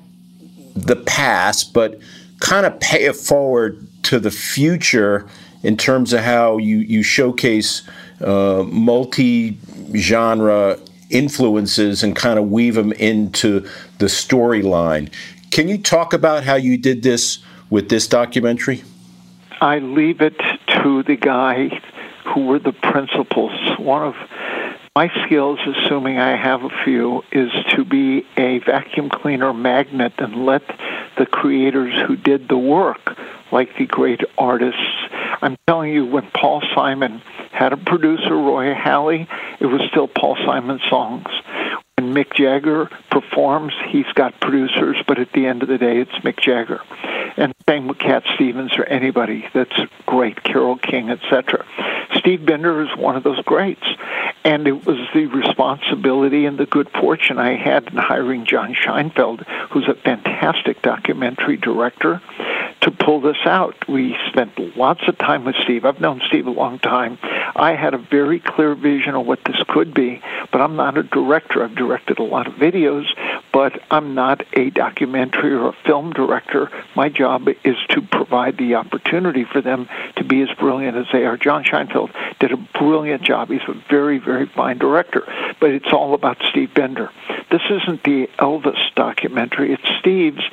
[0.75, 1.99] the past, but
[2.39, 5.27] kind of pay it forward to the future
[5.63, 7.83] in terms of how you, you showcase
[8.21, 9.57] uh, multi
[9.95, 10.77] genre
[11.09, 13.61] influences and kind of weave them into
[13.99, 15.09] the storyline.
[15.51, 18.83] Can you talk about how you did this with this documentary?
[19.59, 20.37] I leave it
[20.83, 21.69] to the guy
[22.25, 23.53] who were the principals.
[23.79, 24.15] One of
[24.95, 30.45] my skills, assuming I have a few, is to be a vacuum cleaner magnet and
[30.45, 30.63] let
[31.17, 33.17] the creators who did the work,
[33.51, 34.81] like the great artists.
[35.41, 39.27] I'm telling you, when Paul Simon had a producer, Roy Halee,
[39.59, 41.27] it was still Paul Simon songs.
[41.99, 46.11] When Mick Jagger performs, he's got producers, but at the end of the day, it's
[46.23, 46.79] Mick Jagger.
[47.37, 51.65] And same with Cat Stevens or anybody that's great, Carole King, etc.
[52.13, 53.85] Steve Binder is one of those greats.
[54.43, 59.45] And it was the responsibility and the good fortune I had in hiring John Scheinfeld,
[59.71, 62.21] who's a fantastic documentary director,
[62.81, 63.75] to pull this out.
[63.89, 65.83] We spent lots of time with Steve.
[65.83, 67.17] I've known Steve a long time.
[67.55, 71.03] I had a very clear vision of what this could be, but I'm not a
[71.03, 71.63] director.
[71.63, 73.05] I've directed a lot of videos,
[73.53, 76.69] but I'm not a documentary or a film director.
[76.95, 79.87] My job is to provide the opportunity for them
[80.27, 81.37] be as brilliant as they are.
[81.37, 83.49] John Scheinfeld did a brilliant job.
[83.49, 85.23] He's a very, very fine director,
[85.59, 87.09] but it's all about Steve Binder.
[87.49, 90.43] This isn't the Elvis documentary, it's Steve's,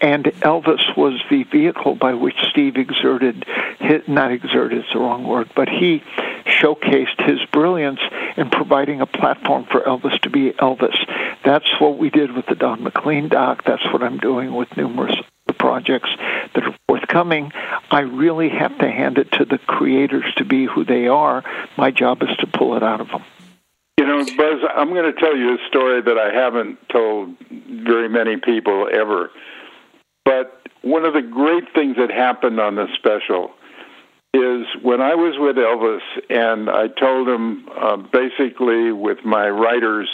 [0.00, 3.44] and Elvis was the vehicle by which Steve exerted,
[3.78, 6.02] his, not exerted, it's the wrong word, but he
[6.46, 8.00] showcased his brilliance
[8.36, 10.96] in providing a platform for Elvis to be Elvis.
[11.44, 13.62] That's what we did with the Don McLean doc.
[13.64, 15.16] That's what I'm doing with numerous
[15.60, 16.08] projects
[16.54, 17.52] that are forthcoming,
[17.90, 21.44] I really have to hand it to the creators to be who they are.
[21.76, 23.22] My job is to pull it out of them.
[23.98, 28.08] You know, Buzz, I'm going to tell you a story that I haven't told very
[28.08, 29.30] many people ever.
[30.24, 33.50] But one of the great things that happened on this special
[34.32, 40.08] is when I was with Elvis and I told him uh, basically with my writers,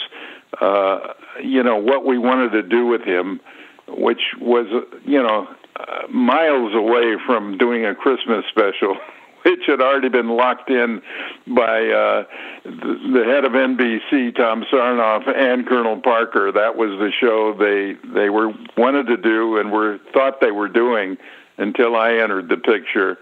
[0.59, 3.39] uh, you know, what we wanted to do with him,
[3.87, 4.67] which was,
[5.05, 8.97] you know, uh, miles away from doing a Christmas special.
[9.43, 11.01] which had already been locked in
[11.47, 12.23] by uh,
[12.65, 16.51] the, the head of NBC, Tom Sarnoff, and Colonel Parker.
[16.51, 20.67] That was the show they they were wanted to do and were thought they were
[20.67, 21.17] doing
[21.57, 23.17] until I entered the picture.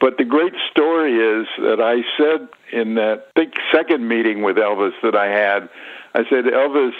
[0.00, 4.92] But the great story is that I said in that big second meeting with Elvis
[5.02, 5.68] that I had,
[6.14, 6.92] I said, Elvis,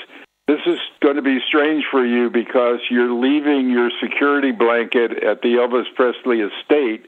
[0.49, 5.43] this is going to be strange for you because you're leaving your security blanket at
[5.43, 7.05] the Elvis Presley estate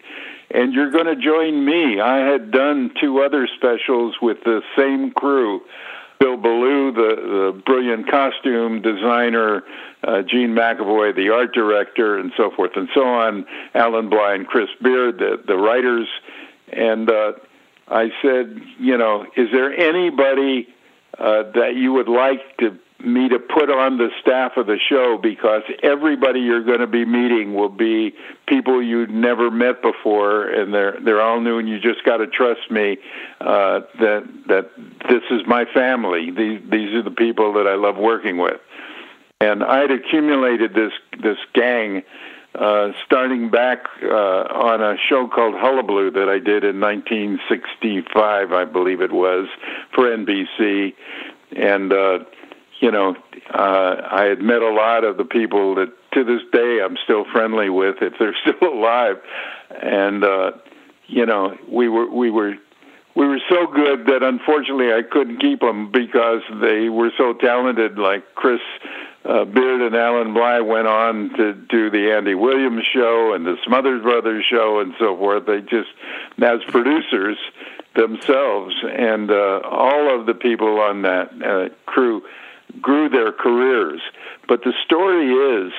[0.50, 2.00] and you're going to join me.
[2.00, 5.62] I had done two other specials with the same crew.
[6.18, 9.62] Bill Belew, the, the brilliant costume designer,
[10.03, 14.46] uh, Gene McAvoy, the art director, and so forth and so on, Allan Blye and
[14.46, 16.09] Chris Bearde, the, the writers.
[16.70, 17.33] And uh,
[17.88, 20.68] I said, you know, is there anybody
[21.18, 25.19] uh, that you would like to me to put on the staff of the show
[25.21, 28.15] because everybody you're going to be meeting will be
[28.47, 32.19] people you have never met before, and they're they're all new, and you just got
[32.19, 32.99] to trust me
[33.41, 34.71] uh, that that
[35.09, 36.31] this is my family.
[36.31, 38.61] These these are the people that I love working with,
[39.41, 42.03] and I had accumulated this this gang.
[42.53, 48.65] Uh, starting back uh, on a show called Hullabaloo that I did in 1965, I
[48.65, 49.47] believe it was,
[49.95, 50.93] for NBC,
[51.55, 52.19] and uh,
[52.81, 53.14] you know,
[53.53, 57.25] uh, I had met a lot of the people that to this day I'm still
[57.31, 59.16] friendly with if they're still alive,
[59.71, 60.53] and uh,
[61.07, 62.55] you know, we were we were
[63.14, 67.99] we were so good that unfortunately I couldn't keep them because they were so talented.
[67.99, 68.61] Like Chris
[69.25, 73.57] uh, Bearde and Allan Blye went on to do the Andy Williams show and the
[73.66, 75.47] Smothers Brothers show and so forth.
[75.47, 75.90] They just
[76.43, 77.37] as producers
[77.95, 82.23] themselves and uh, all of the people on that uh, crew
[82.81, 84.01] grew their careers.
[84.49, 85.73] But the story is,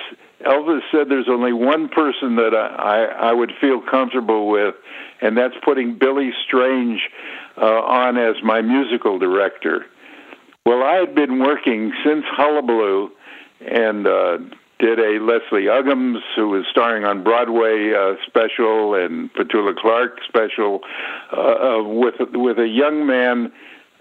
[0.46, 4.76] Elvis said there's only one person that I, I, I would feel comfortable with,
[5.22, 7.00] and that's putting Billy Strange
[7.58, 9.86] uh, on as my musical director.
[10.66, 13.10] Well, I had been working since Hullabaloo
[13.62, 14.38] and uh,
[14.80, 20.82] did a Leslie Uggams, who was starring on Broadway uh, special, and Petula Clark special,
[21.32, 23.52] uh, uh, with with a young man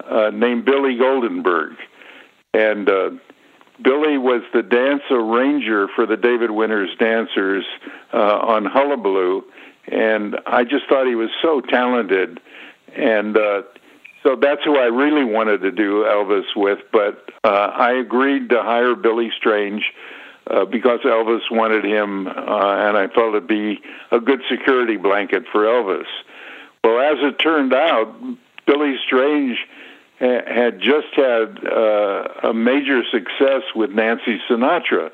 [0.09, 1.75] uh, named Billy Goldenberg
[2.53, 3.11] and uh,
[3.81, 7.65] Billy was the dance arranger for the David Winters dancers
[8.13, 9.43] uh, on Hullabaloo,
[9.87, 12.39] and I just thought he was so talented,
[12.95, 13.63] and uh,
[14.23, 16.79] so that's who I really wanted to do Elvis with.
[16.91, 19.83] But uh, I agreed to hire Billy Strange.
[20.49, 23.79] Uh, because Elvis wanted him, uh, and I felt it'd be
[24.11, 26.07] a good security blanket for Elvis.
[26.83, 28.11] Well, as it turned out,
[28.65, 29.59] Billy Strange
[30.21, 35.09] had just had uh, a major success with Nancy Sinatra,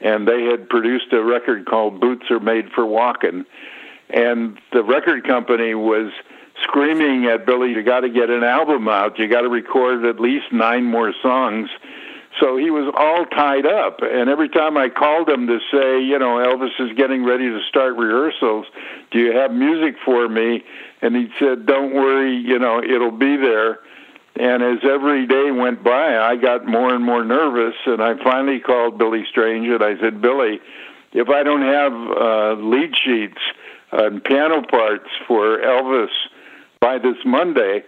[0.00, 3.44] and they had produced a record called "Boots Are Made for Walking,"
[4.10, 6.12] and the record company was
[6.64, 9.18] screaming at Billy, "You got to get an album out.
[9.18, 11.70] You got to record at least nine more songs."
[12.38, 16.18] So he was all tied up, and every time I called him to say, you
[16.18, 18.66] know, Elvis is getting ready to start rehearsals.
[19.10, 20.64] Do you have music for me?
[21.02, 23.78] And he said, "Don't worry, you know, it'll be there."
[24.36, 28.60] And as every day went by, I got more and more nervous, and I finally
[28.60, 30.60] called Billy Strange and I said, Billy,
[31.12, 33.40] if I don't have uh, lead sheets
[33.92, 36.10] and piano parts for Elvis
[36.80, 37.82] by this Monday,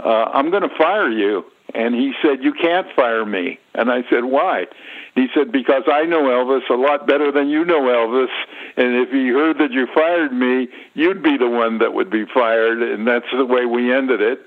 [0.00, 1.44] uh, I'm going to fire you.
[1.74, 3.58] And he said, You can't fire me.
[3.74, 4.66] And I said, Why?
[5.14, 8.32] He said, Because I know Elvis a lot better than you know Elvis.
[8.76, 12.24] And if he heard that you fired me, you'd be the one that would be
[12.26, 12.82] fired.
[12.82, 14.40] And that's the way we ended it.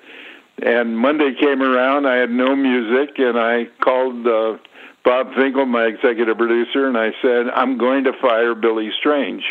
[0.61, 4.57] And Monday came around, I had no music, and I called uh,
[5.03, 9.43] Bob Finkel, my executive producer, and I said, "I'm going to fire Billy Strange."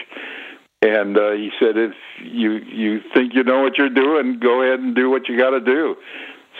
[0.82, 1.92] And uh, he said, "If
[2.22, 5.50] you you think you know what you're doing, go ahead and do what you got
[5.50, 5.96] to do."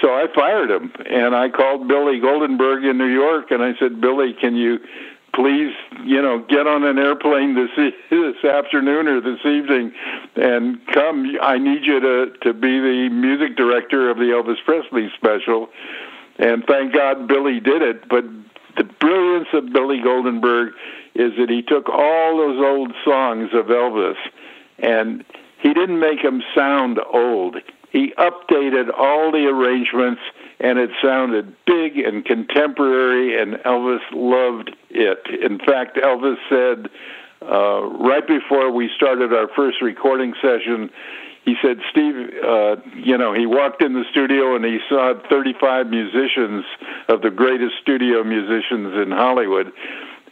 [0.03, 4.01] So I fired him, and I called Billy Goldenberg in New York, and I said,
[4.01, 4.79] "Billy, can you
[5.35, 5.73] please,
[6.05, 7.71] you know, get on an airplane this
[8.11, 9.93] this afternoon or this evening
[10.37, 11.37] and come.
[11.43, 15.69] I need you to to be the music director of the Elvis Presley special."
[16.37, 18.25] And thank God Billy did it, but
[18.77, 20.71] the brilliance of Billy Goldenberg
[21.15, 24.17] is that he took all those old songs of Elvis
[24.79, 25.25] and
[25.61, 27.57] he didn't make them sound old.
[27.91, 30.21] He updated all the arrangements
[30.61, 35.19] and it sounded big and contemporary, and Elvis loved it.
[35.43, 36.91] In fact, Elvis said
[37.43, 40.91] uh, right before we started our first recording session,
[41.45, 45.89] he said, Steve, uh, you know, he walked in the studio and he saw 35
[45.89, 46.65] musicians
[47.09, 49.71] of the greatest studio musicians in Hollywood.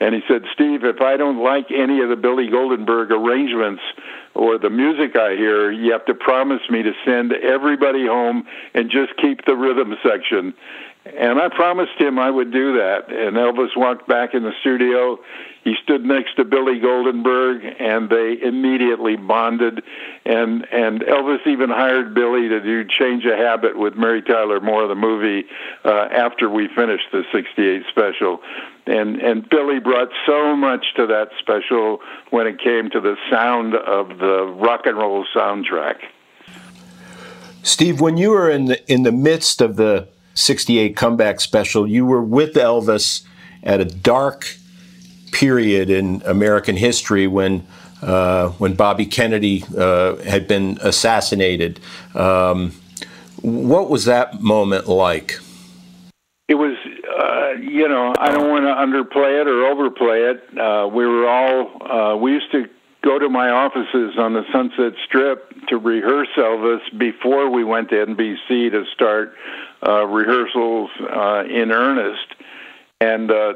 [0.02, 3.82] And he said, Steve, if I don't like any of the Billy Goldenberg arrangements
[4.34, 8.42] or the music I hear, you have to promise me to send everybody home
[8.74, 10.54] and just keep the rhythm section.
[11.04, 13.10] And I promised him I would do that.
[13.10, 15.18] And Elvis walked back in the studio.
[15.64, 19.82] He stood next to Billy Goldenberg, and they immediately bonded.
[20.24, 24.86] And and Elvis even hired Billy to do "Change a Habit" with Mary Tyler Moore,
[24.86, 25.44] the movie,
[25.84, 28.40] uh, after we finished the '68 special.
[28.86, 32.00] And and Billy brought so much to that special
[32.30, 35.96] when it came to the sound of the rock and roll soundtrack.
[37.64, 42.06] Steve, when you were in the in the midst of the 68 comeback special, you
[42.06, 43.24] were with Elvis
[43.62, 44.56] at a dark
[45.32, 47.66] period in American history when
[48.02, 51.78] uh, when Bobby Kennedy uh, had been assassinated.
[52.14, 52.72] Um,
[53.42, 55.38] what was that moment like?
[56.48, 56.76] It was,
[57.18, 60.58] uh, you know, I don't want to underplay it or overplay it.
[60.58, 62.68] Uh, we were all, uh, we used to
[63.02, 67.94] go to my offices on the Sunset Strip to rehearse Elvis before we went to
[67.94, 69.34] NBC to start
[69.86, 72.34] uh, rehearsals uh, in earnest,
[73.00, 73.54] and uh,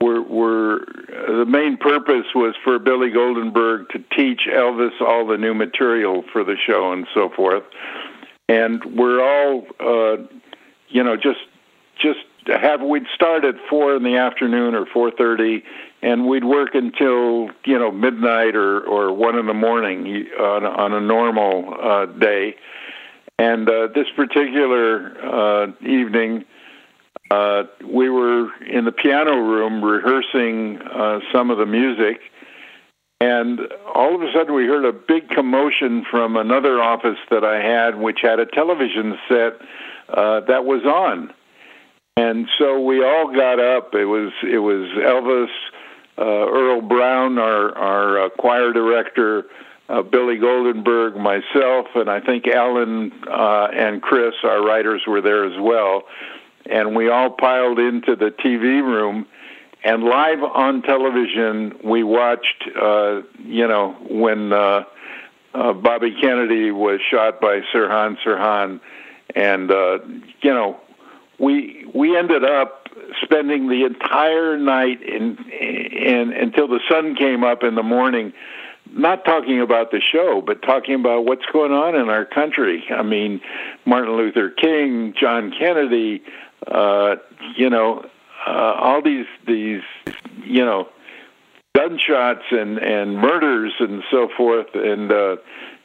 [0.00, 0.80] we're, we're
[1.44, 6.42] the main purpose was for Billy Goldenberg to teach Elvis all the new material for
[6.42, 7.64] the show and so forth,
[8.48, 10.22] and we're all, uh,
[10.88, 11.40] you know, just
[12.00, 15.64] just have we'd start at four in the afternoon or four thirty
[16.02, 20.92] and we'd work until you know midnight or or one in the morning on on
[20.92, 22.54] a normal uh day
[23.38, 26.44] and uh, this particular uh, evening,
[27.30, 32.20] uh, we were in the piano room rehearsing uh, some of the music,
[33.20, 33.60] and
[33.94, 37.98] all of a sudden we heard a big commotion from another office that I had,
[37.98, 39.60] which had a television set
[40.08, 41.32] uh, that was on.
[42.16, 43.94] And so we all got up.
[43.94, 45.50] It was it was Elvis,
[46.16, 49.44] uh, Earl Brown, our our choir director,
[49.88, 55.44] uh, Billy Goldenberg, myself, and I think Alan uh, and Chris, our writers, were there
[55.44, 56.02] as well.
[56.68, 59.26] And we all piled into the TV room.
[59.84, 64.82] And live on television, we watched, uh, you know, when uh,
[65.54, 68.80] uh, Bobby Kennedy was shot by Sirhan Sirhan.
[69.36, 69.98] And, uh,
[70.42, 70.80] you know,
[71.38, 72.88] we we ended up
[73.22, 78.32] spending the entire night in, in until the sun came up in the morning
[78.96, 82.84] not talking about the show, but talking about what's going on in our country.
[82.90, 83.40] I mean,
[83.84, 86.22] Martin Luther King, John Kennedy,
[86.66, 87.16] uh,
[87.56, 88.04] you know,
[88.46, 89.82] uh, all these these
[90.44, 90.88] you know
[91.74, 95.36] gunshots and and murders and so forth, and uh,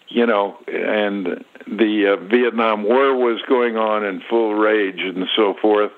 [0.07, 5.55] you know, and the uh, Vietnam War was going on in full rage and so
[5.61, 5.91] forth.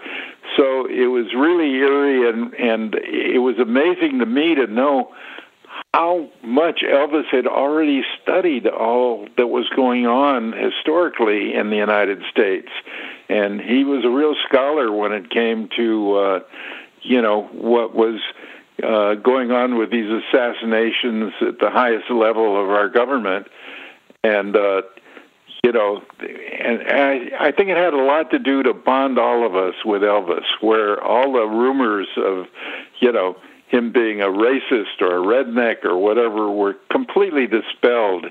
[0.57, 5.13] So it was really eerie, and and it was amazing to me to know
[5.93, 12.23] how much Elvis had already studied all that was going on historically in the United
[12.31, 12.69] States.
[13.29, 16.39] And he was a real scholar when it came to, uh,
[17.03, 18.19] you know, what was
[18.81, 23.47] uh, going on with these assassinations at the highest level of our government.
[24.23, 24.81] And, uh,
[25.63, 29.45] you know, and I, I think it had a lot to do to bond all
[29.45, 32.47] of us with Elvis, where all the rumors of,
[32.99, 33.37] you know,
[33.73, 38.27] him being a racist or a redneck or whatever were completely dispelled.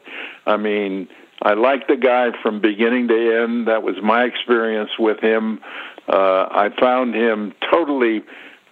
[0.46, 1.08] I mean,
[1.42, 3.68] I liked the guy from beginning to end.
[3.68, 5.60] That was my experience with him.
[6.08, 8.22] Uh, I found him totally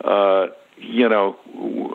[0.04, 0.46] uh,
[0.82, 1.36] you know,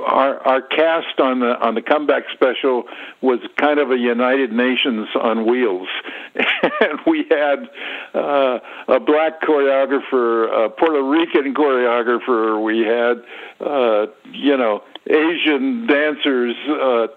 [0.06, 2.84] our our cast on the on the comeback special
[3.22, 5.88] was kind of a United Nations on wheels,
[6.82, 7.70] and we had
[8.14, 13.24] uh, a black choreographer, a Puerto Rican choreographer, we had
[13.66, 16.56] uh, you know Asian dancers.
[16.68, 17.08] Uh,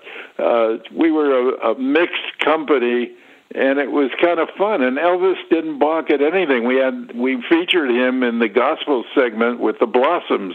[0.43, 3.13] uh, we were a, a mixed company
[3.55, 4.83] and it was kind of fun.
[4.83, 6.67] And Elvis didn't balk at anything.
[6.67, 10.55] We had we featured him in the gospel segment with the Blossoms,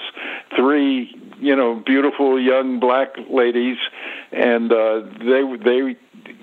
[0.55, 3.77] three you know beautiful young black ladies,
[4.31, 5.95] and uh, they they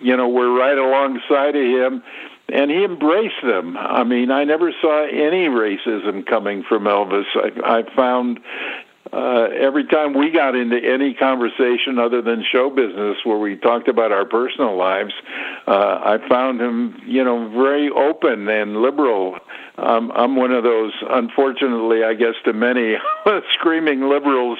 [0.02, 2.02] you know were right alongside of him.
[2.52, 3.76] And he embraced them.
[3.76, 7.24] I mean, I never saw any racism coming from Elvis.
[7.34, 8.40] I, I found
[9.12, 13.88] uh, every time we got into any conversation other than show business where we talked
[13.88, 15.12] about our personal lives,
[15.66, 19.36] uh, I found him, you know, very open and liberal.
[19.78, 22.96] Um, I'm one of those, unfortunately, I guess to many,
[23.54, 24.58] screaming liberals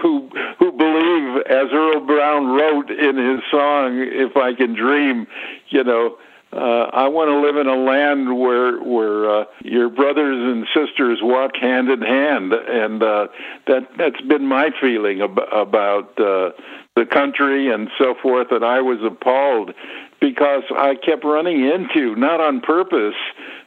[0.00, 0.28] who
[0.58, 5.26] who believe, as Earl Brown wrote in his song "If I Can Dream,"
[5.70, 6.18] you know
[6.52, 6.56] uh,
[6.92, 11.56] I want to live in a land where where uh, your brothers and sisters walk
[11.60, 13.28] hand in hand, and uh,
[13.66, 16.52] that that's been my feeling ab- about uh,
[16.96, 18.48] the country and so forth.
[18.50, 19.74] And I was appalled
[20.20, 23.14] because I kept running into, not on purpose,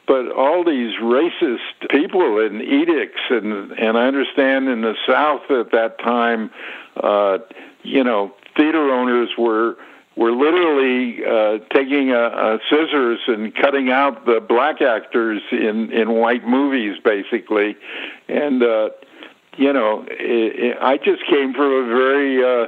[0.08, 5.72] but all these racist people and edicts, and and I understand in the South at
[5.72, 6.50] that time,
[6.98, 7.38] uh,
[7.84, 9.78] you know, theater owners were
[10.16, 16.12] were literally uh, taking a, a scissors and cutting out the black actors in in
[16.14, 17.78] white movies, basically,
[18.28, 18.90] and uh,
[19.58, 22.68] you know, it, it, I just came from a very uh,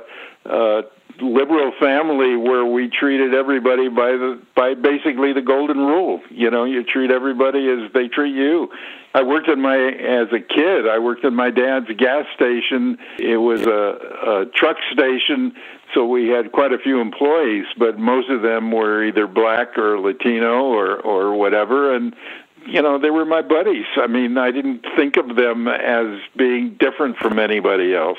[0.49, 0.81] uh,
[1.21, 6.21] liberal family where we treated everybody by the by basically the golden rule.
[6.29, 8.69] You know, you treat everybody as they treat you.
[9.13, 10.87] I worked in my as a kid.
[10.87, 12.97] I worked in my dad's gas station.
[13.19, 15.53] It was a, a truck station,
[15.93, 19.99] so we had quite a few employees, but most of them were either black or
[19.99, 22.15] Latino or or whatever, and
[22.65, 23.85] you know they were my buddies.
[23.97, 28.17] I mean, I didn't think of them as being different from anybody else.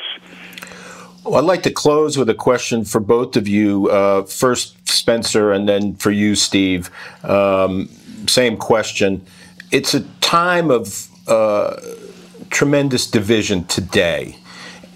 [1.24, 3.88] Well, I'd like to close with a question for both of you.
[3.88, 6.90] Uh, first, Spencer, and then for you, Steve.
[7.22, 7.88] Um,
[8.26, 9.24] same question.
[9.70, 11.80] It's a time of uh,
[12.50, 14.36] tremendous division today.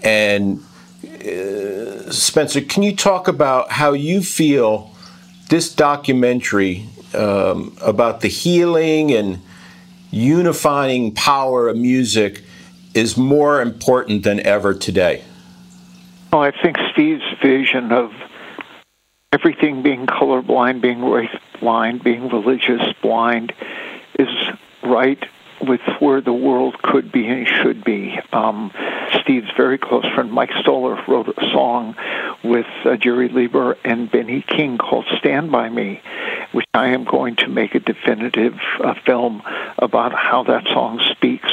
[0.03, 0.63] And
[1.03, 4.95] uh, Spencer, can you talk about how you feel
[5.49, 9.41] this documentary um, about the healing and
[10.11, 12.43] unifying power of music
[12.93, 15.23] is more important than ever today?
[16.31, 18.11] Well, I think Steve's vision of
[19.33, 23.51] everything being colorblind, being race blind, being religious blind
[24.19, 24.27] is
[24.83, 25.23] right
[25.61, 28.17] with where the world could be and should be.
[28.31, 28.71] Um,
[29.21, 31.95] Steve's very close friend Mike Stoller wrote a song
[32.43, 36.01] with uh, Jerry Leiber and Benny King called "Stand by Me,"
[36.51, 39.41] which I am going to make a definitive uh, film
[39.77, 41.51] about how that song speaks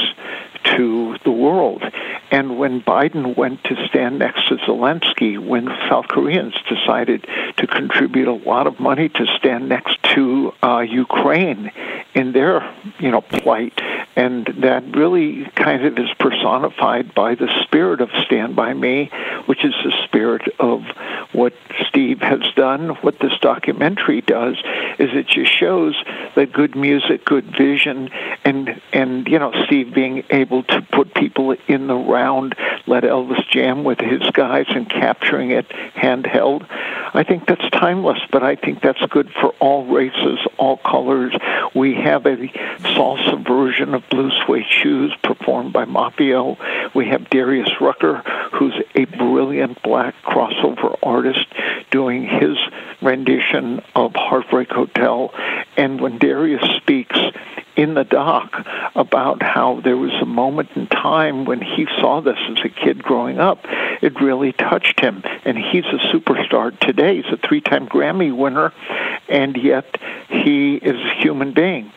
[0.75, 1.83] to the world.
[2.31, 7.25] And when Biden went to stand next to Zelensky, when South Koreans decided
[7.57, 11.71] to contribute a lot of money to stand next to uh, Ukraine
[12.13, 13.79] in their, you know, plight,
[14.17, 19.11] and that really kind of is personified by the spirit of Stand By Me,
[19.45, 20.81] which is the spirit of
[21.33, 21.53] what
[21.87, 24.55] Steve has done, what this documentary does,
[24.97, 25.95] is it just shows
[26.35, 28.09] that good music, good vision,
[28.43, 32.55] and and you know Steve being able to put people in the round,
[32.87, 36.67] let Elvis jam with his guys, and capturing it handheld.
[37.17, 41.33] I think that's timeless, but I think that's good for all races, all colors.
[41.73, 46.59] We have a salsa version of Blue Suede Shoes performed by Mafio.
[46.93, 48.17] We have Darius Rucker,
[48.53, 51.47] who's a brilliant black crossover artist,
[51.89, 52.55] doing his
[53.01, 55.33] rendition of Heartbreak Hotel.
[55.75, 57.17] And when Darius speaks,
[57.77, 58.65] in the doc
[58.95, 63.03] about how there was a moment in time when he saw this as a kid
[63.03, 63.59] growing up.
[64.01, 67.21] It really touched him, and he's a superstar today.
[67.21, 68.73] He's a three time Grammy winner,
[69.29, 69.97] and yet
[70.29, 71.91] he is a human being.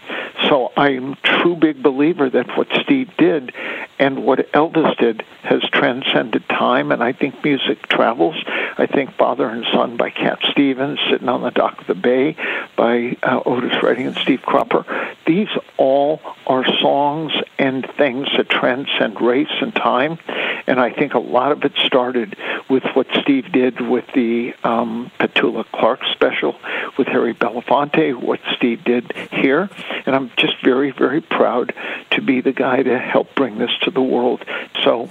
[0.49, 3.53] So I'm a true big believer that what Steve did
[3.99, 8.37] and what Elvis did has transcended time, and I think music travels.
[8.79, 12.37] I think Father and Son by Cat Stevens, Sitting on the Dock of the Bay
[12.77, 14.85] by uh, Otis Redding and Steve Cropper.
[15.27, 20.19] These all are songs and things that transcend race and time,
[20.67, 22.37] and I think a lot of it started
[22.69, 26.57] with what Steve did with the um, Petula Clark special
[26.99, 29.69] with Harry Belafonte, what Steve did here,
[30.07, 31.75] and I'm just very, very proud
[32.13, 34.45] to be the guy to help bring this to the world.
[34.85, 35.09] So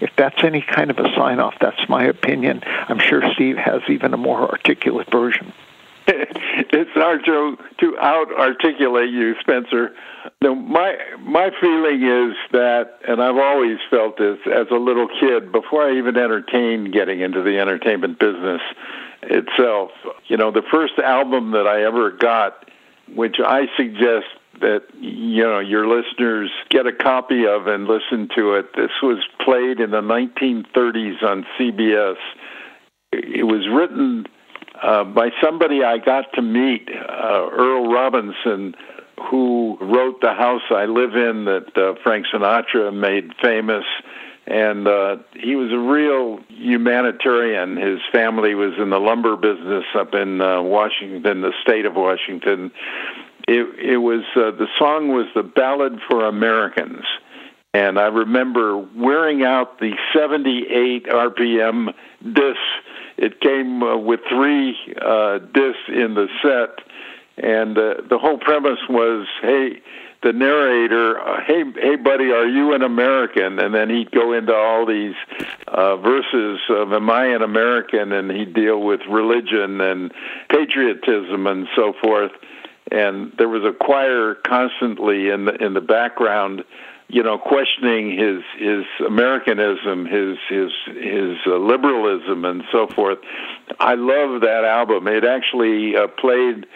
[0.00, 2.62] if that's any kind of a sign off, that's my opinion.
[2.64, 5.52] I'm sure Steve has even a more articulate version.
[6.72, 9.94] it's hard to to out articulate you, Spencer.
[10.42, 15.52] No, my my feeling is that, and I've always felt this as a little kid
[15.52, 18.60] before I even entertained getting into the entertainment business
[19.22, 19.92] itself.
[20.26, 22.68] You know, the first album that I ever got,
[23.14, 24.26] which I suggest
[24.60, 28.74] that you know your listeners get a copy of and listen to it.
[28.74, 32.16] This was played in the 1930s on CBS.
[33.12, 34.26] It was written
[34.82, 38.74] uh, by somebody I got to meet, uh, Earl Robinson,
[39.30, 43.84] who wrote "The House I Live In" that uh, Frank Sinatra made famous.
[44.46, 47.76] and uh, he was a real humanitarian.
[47.76, 52.72] His family was in the lumber business up in uh, Washington, the state of Washington.
[53.46, 57.04] It, it was uh, the song was the Ballad for Americans,
[57.74, 61.92] and I remember wearing out the 78 RPM
[62.24, 62.58] discs.
[63.20, 66.84] It came uh, with three uh, discs in the set,
[67.36, 69.80] and uh, the whole premise was, hey
[70.22, 74.54] the narrator, uh, "Hey, hey, buddy, are you an American?" And then he'd go into
[74.54, 75.14] all these
[75.68, 80.12] uh, verses of "Am I an American?" and he'd deal with religion and
[80.48, 82.32] patriotism and so forth.
[82.92, 86.64] And there was a choir constantly in the in the background,
[87.12, 93.18] you know, questioning his his Americanism, his his his uh, liberalism, and so forth.
[93.78, 95.08] I love that album.
[95.08, 96.66] It actually uh, played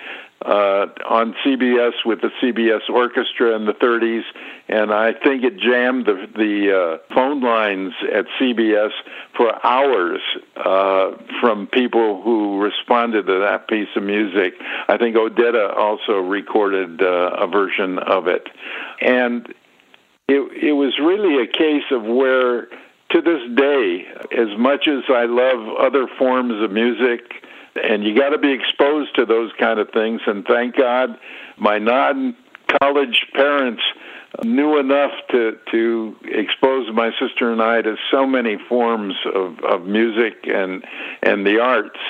[0.45, 4.25] uh, on CBS with the CBS Orchestra in the 30s,
[4.69, 8.91] and I think it jammed the, the uh, phone lines at CBS
[9.37, 10.21] for hours
[10.57, 14.55] uh, from people who responded to that piece of music.
[14.89, 18.47] I think Odetta also recorded uh, a version of it,
[19.01, 19.53] and
[20.29, 22.69] it it was really a case of where.
[23.11, 24.07] To this day,
[24.37, 27.45] as much as I love other forms of music,
[27.81, 30.21] and you got to be exposed to those kind of things.
[30.27, 31.17] And thank God,
[31.57, 33.83] my non-college parents
[34.43, 39.87] knew enough to to expose my sister and I to so many forms of, of
[39.87, 40.85] music and
[41.23, 42.01] and the arts.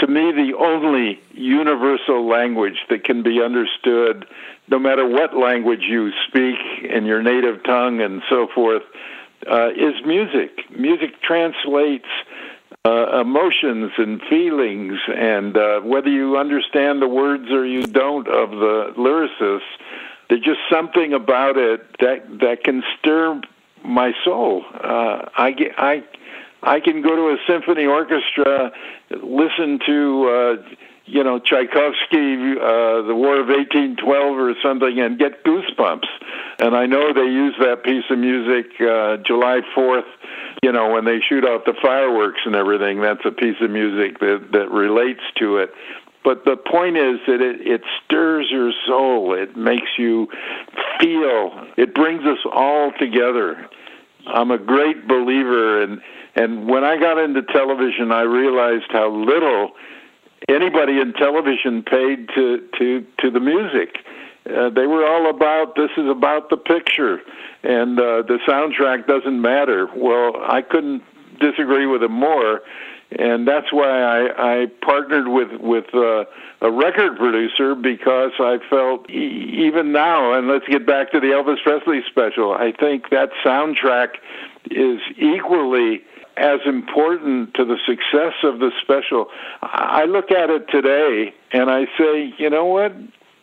[0.00, 4.26] To me, the only universal language that can be understood,
[4.68, 8.82] no matter what language you speak in your native tongue and so forth,
[9.50, 10.50] uh, is music.
[10.76, 12.06] Music translates
[12.84, 18.50] uh, emotions and feelings, and uh, whether you understand the words or you don't of
[18.50, 19.60] the lyricists,
[20.28, 23.40] there's just something about it that that can stir
[23.84, 24.64] my soul.
[24.72, 26.04] Uh, I get I.
[26.62, 28.72] I can go to a symphony orchestra,
[29.10, 30.76] listen to uh,
[31.06, 36.08] you know Tchaikovsky, uh, the War of 1812 or something, and get goosebumps.
[36.58, 40.04] And I know they use that piece of music uh, July 4th
[40.62, 44.18] you know, when they shoot off the fireworks and everything, that's a piece of music
[44.20, 45.70] that that relates to it.
[46.24, 49.34] But the point is that it, it stirs your soul.
[49.34, 50.28] It makes you
[50.98, 51.66] feel.
[51.76, 53.68] It brings us all together.
[54.26, 56.00] I'm a great believer, and
[56.34, 59.72] and when I got into television, I realized how little
[60.48, 63.98] anybody in television paid to to to the music.
[64.46, 67.20] Uh, they were all about this is about the picture
[67.66, 69.88] and uh, the soundtrack doesn't matter.
[69.94, 71.02] Well, I couldn't
[71.40, 72.62] disagree with him more,
[73.10, 76.24] and that's why I, I partnered with with uh,
[76.60, 81.28] a record producer because I felt e- even now, and let's get back to the
[81.28, 82.52] Elvis Presley special.
[82.52, 84.16] I think that soundtrack
[84.70, 86.02] is equally
[86.36, 89.28] as important to the success of the special.
[89.62, 92.92] I look at it today and I say, you know what?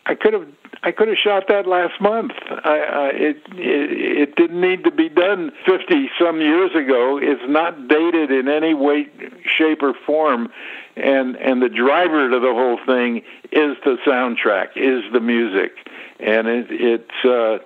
[0.05, 0.47] I could have
[0.85, 2.33] I could have shot that last month.
[2.49, 7.17] I, I, it, it it didn't need to be done 50 some years ago.
[7.21, 9.07] It's not dated in any way,
[9.45, 10.49] shape, or form,
[10.97, 13.19] and and the driver to the whole thing
[13.53, 15.71] is the soundtrack, is the music,
[16.19, 17.25] and it, it's.
[17.25, 17.59] Uh,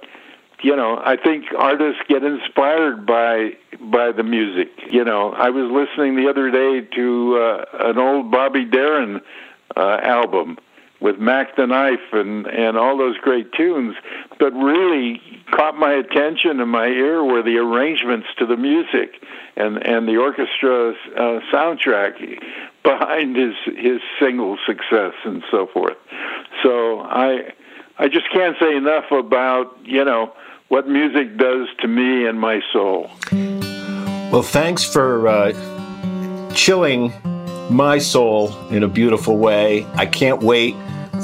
[0.61, 4.69] you know, I think artists get inspired by by the music.
[4.89, 9.21] You know, I was listening the other day to uh, an old Bobby Darin
[9.75, 10.57] uh, album,
[10.99, 13.95] with Mac the Knife and and all those great tunes,
[14.39, 19.21] but really caught my attention and my ear were the arrangements to the music
[19.55, 22.41] and and the orchestra uh, soundtrack
[22.83, 25.97] behind his his single success and so forth.
[26.63, 27.53] So I
[27.99, 30.33] I just can't say enough about you know
[30.69, 33.09] what music does to me and my soul.
[34.31, 37.13] Well, thanks for uh, chilling
[37.69, 39.85] my soul in a beautiful way.
[39.95, 40.75] I can't wait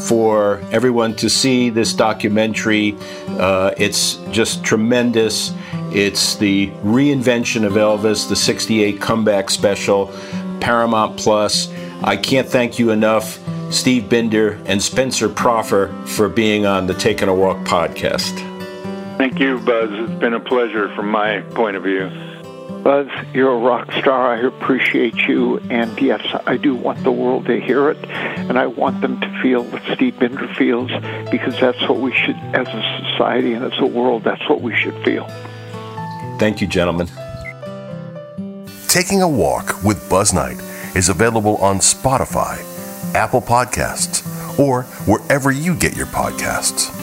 [0.07, 2.95] for everyone to see this documentary.
[3.27, 5.53] Uh, it's just tremendous.
[5.91, 10.11] It's the reinvention of Elvis, the 68 comeback special,
[10.59, 11.71] Paramount Plus.
[12.03, 13.39] I can't thank you enough,
[13.71, 18.52] Steve Binder and Spencer Proffer, for being on the Taking a Walk podcast.
[19.23, 19.89] Thank you, Buzz.
[19.89, 22.11] It's been a pleasure from my point of view.
[22.83, 24.35] Buzz, you're a rock star.
[24.35, 25.59] I appreciate you.
[25.69, 28.05] And yes, I do want the world to hear it.
[28.09, 30.91] And I want them to feel what Steve Binder feels
[31.31, 34.75] because that's what we should, as a society and as a world, that's what we
[34.75, 35.25] should feel.
[36.37, 37.07] Thank you, gentlemen.
[38.89, 40.61] Taking a Walk with Buzz Knight
[40.97, 42.59] is available on Spotify,
[43.15, 47.02] Apple Podcasts, or wherever you get your podcasts.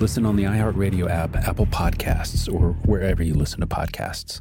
[0.00, 4.40] Listen on the iHeartRadio app, Apple Podcasts, or wherever you listen to podcasts.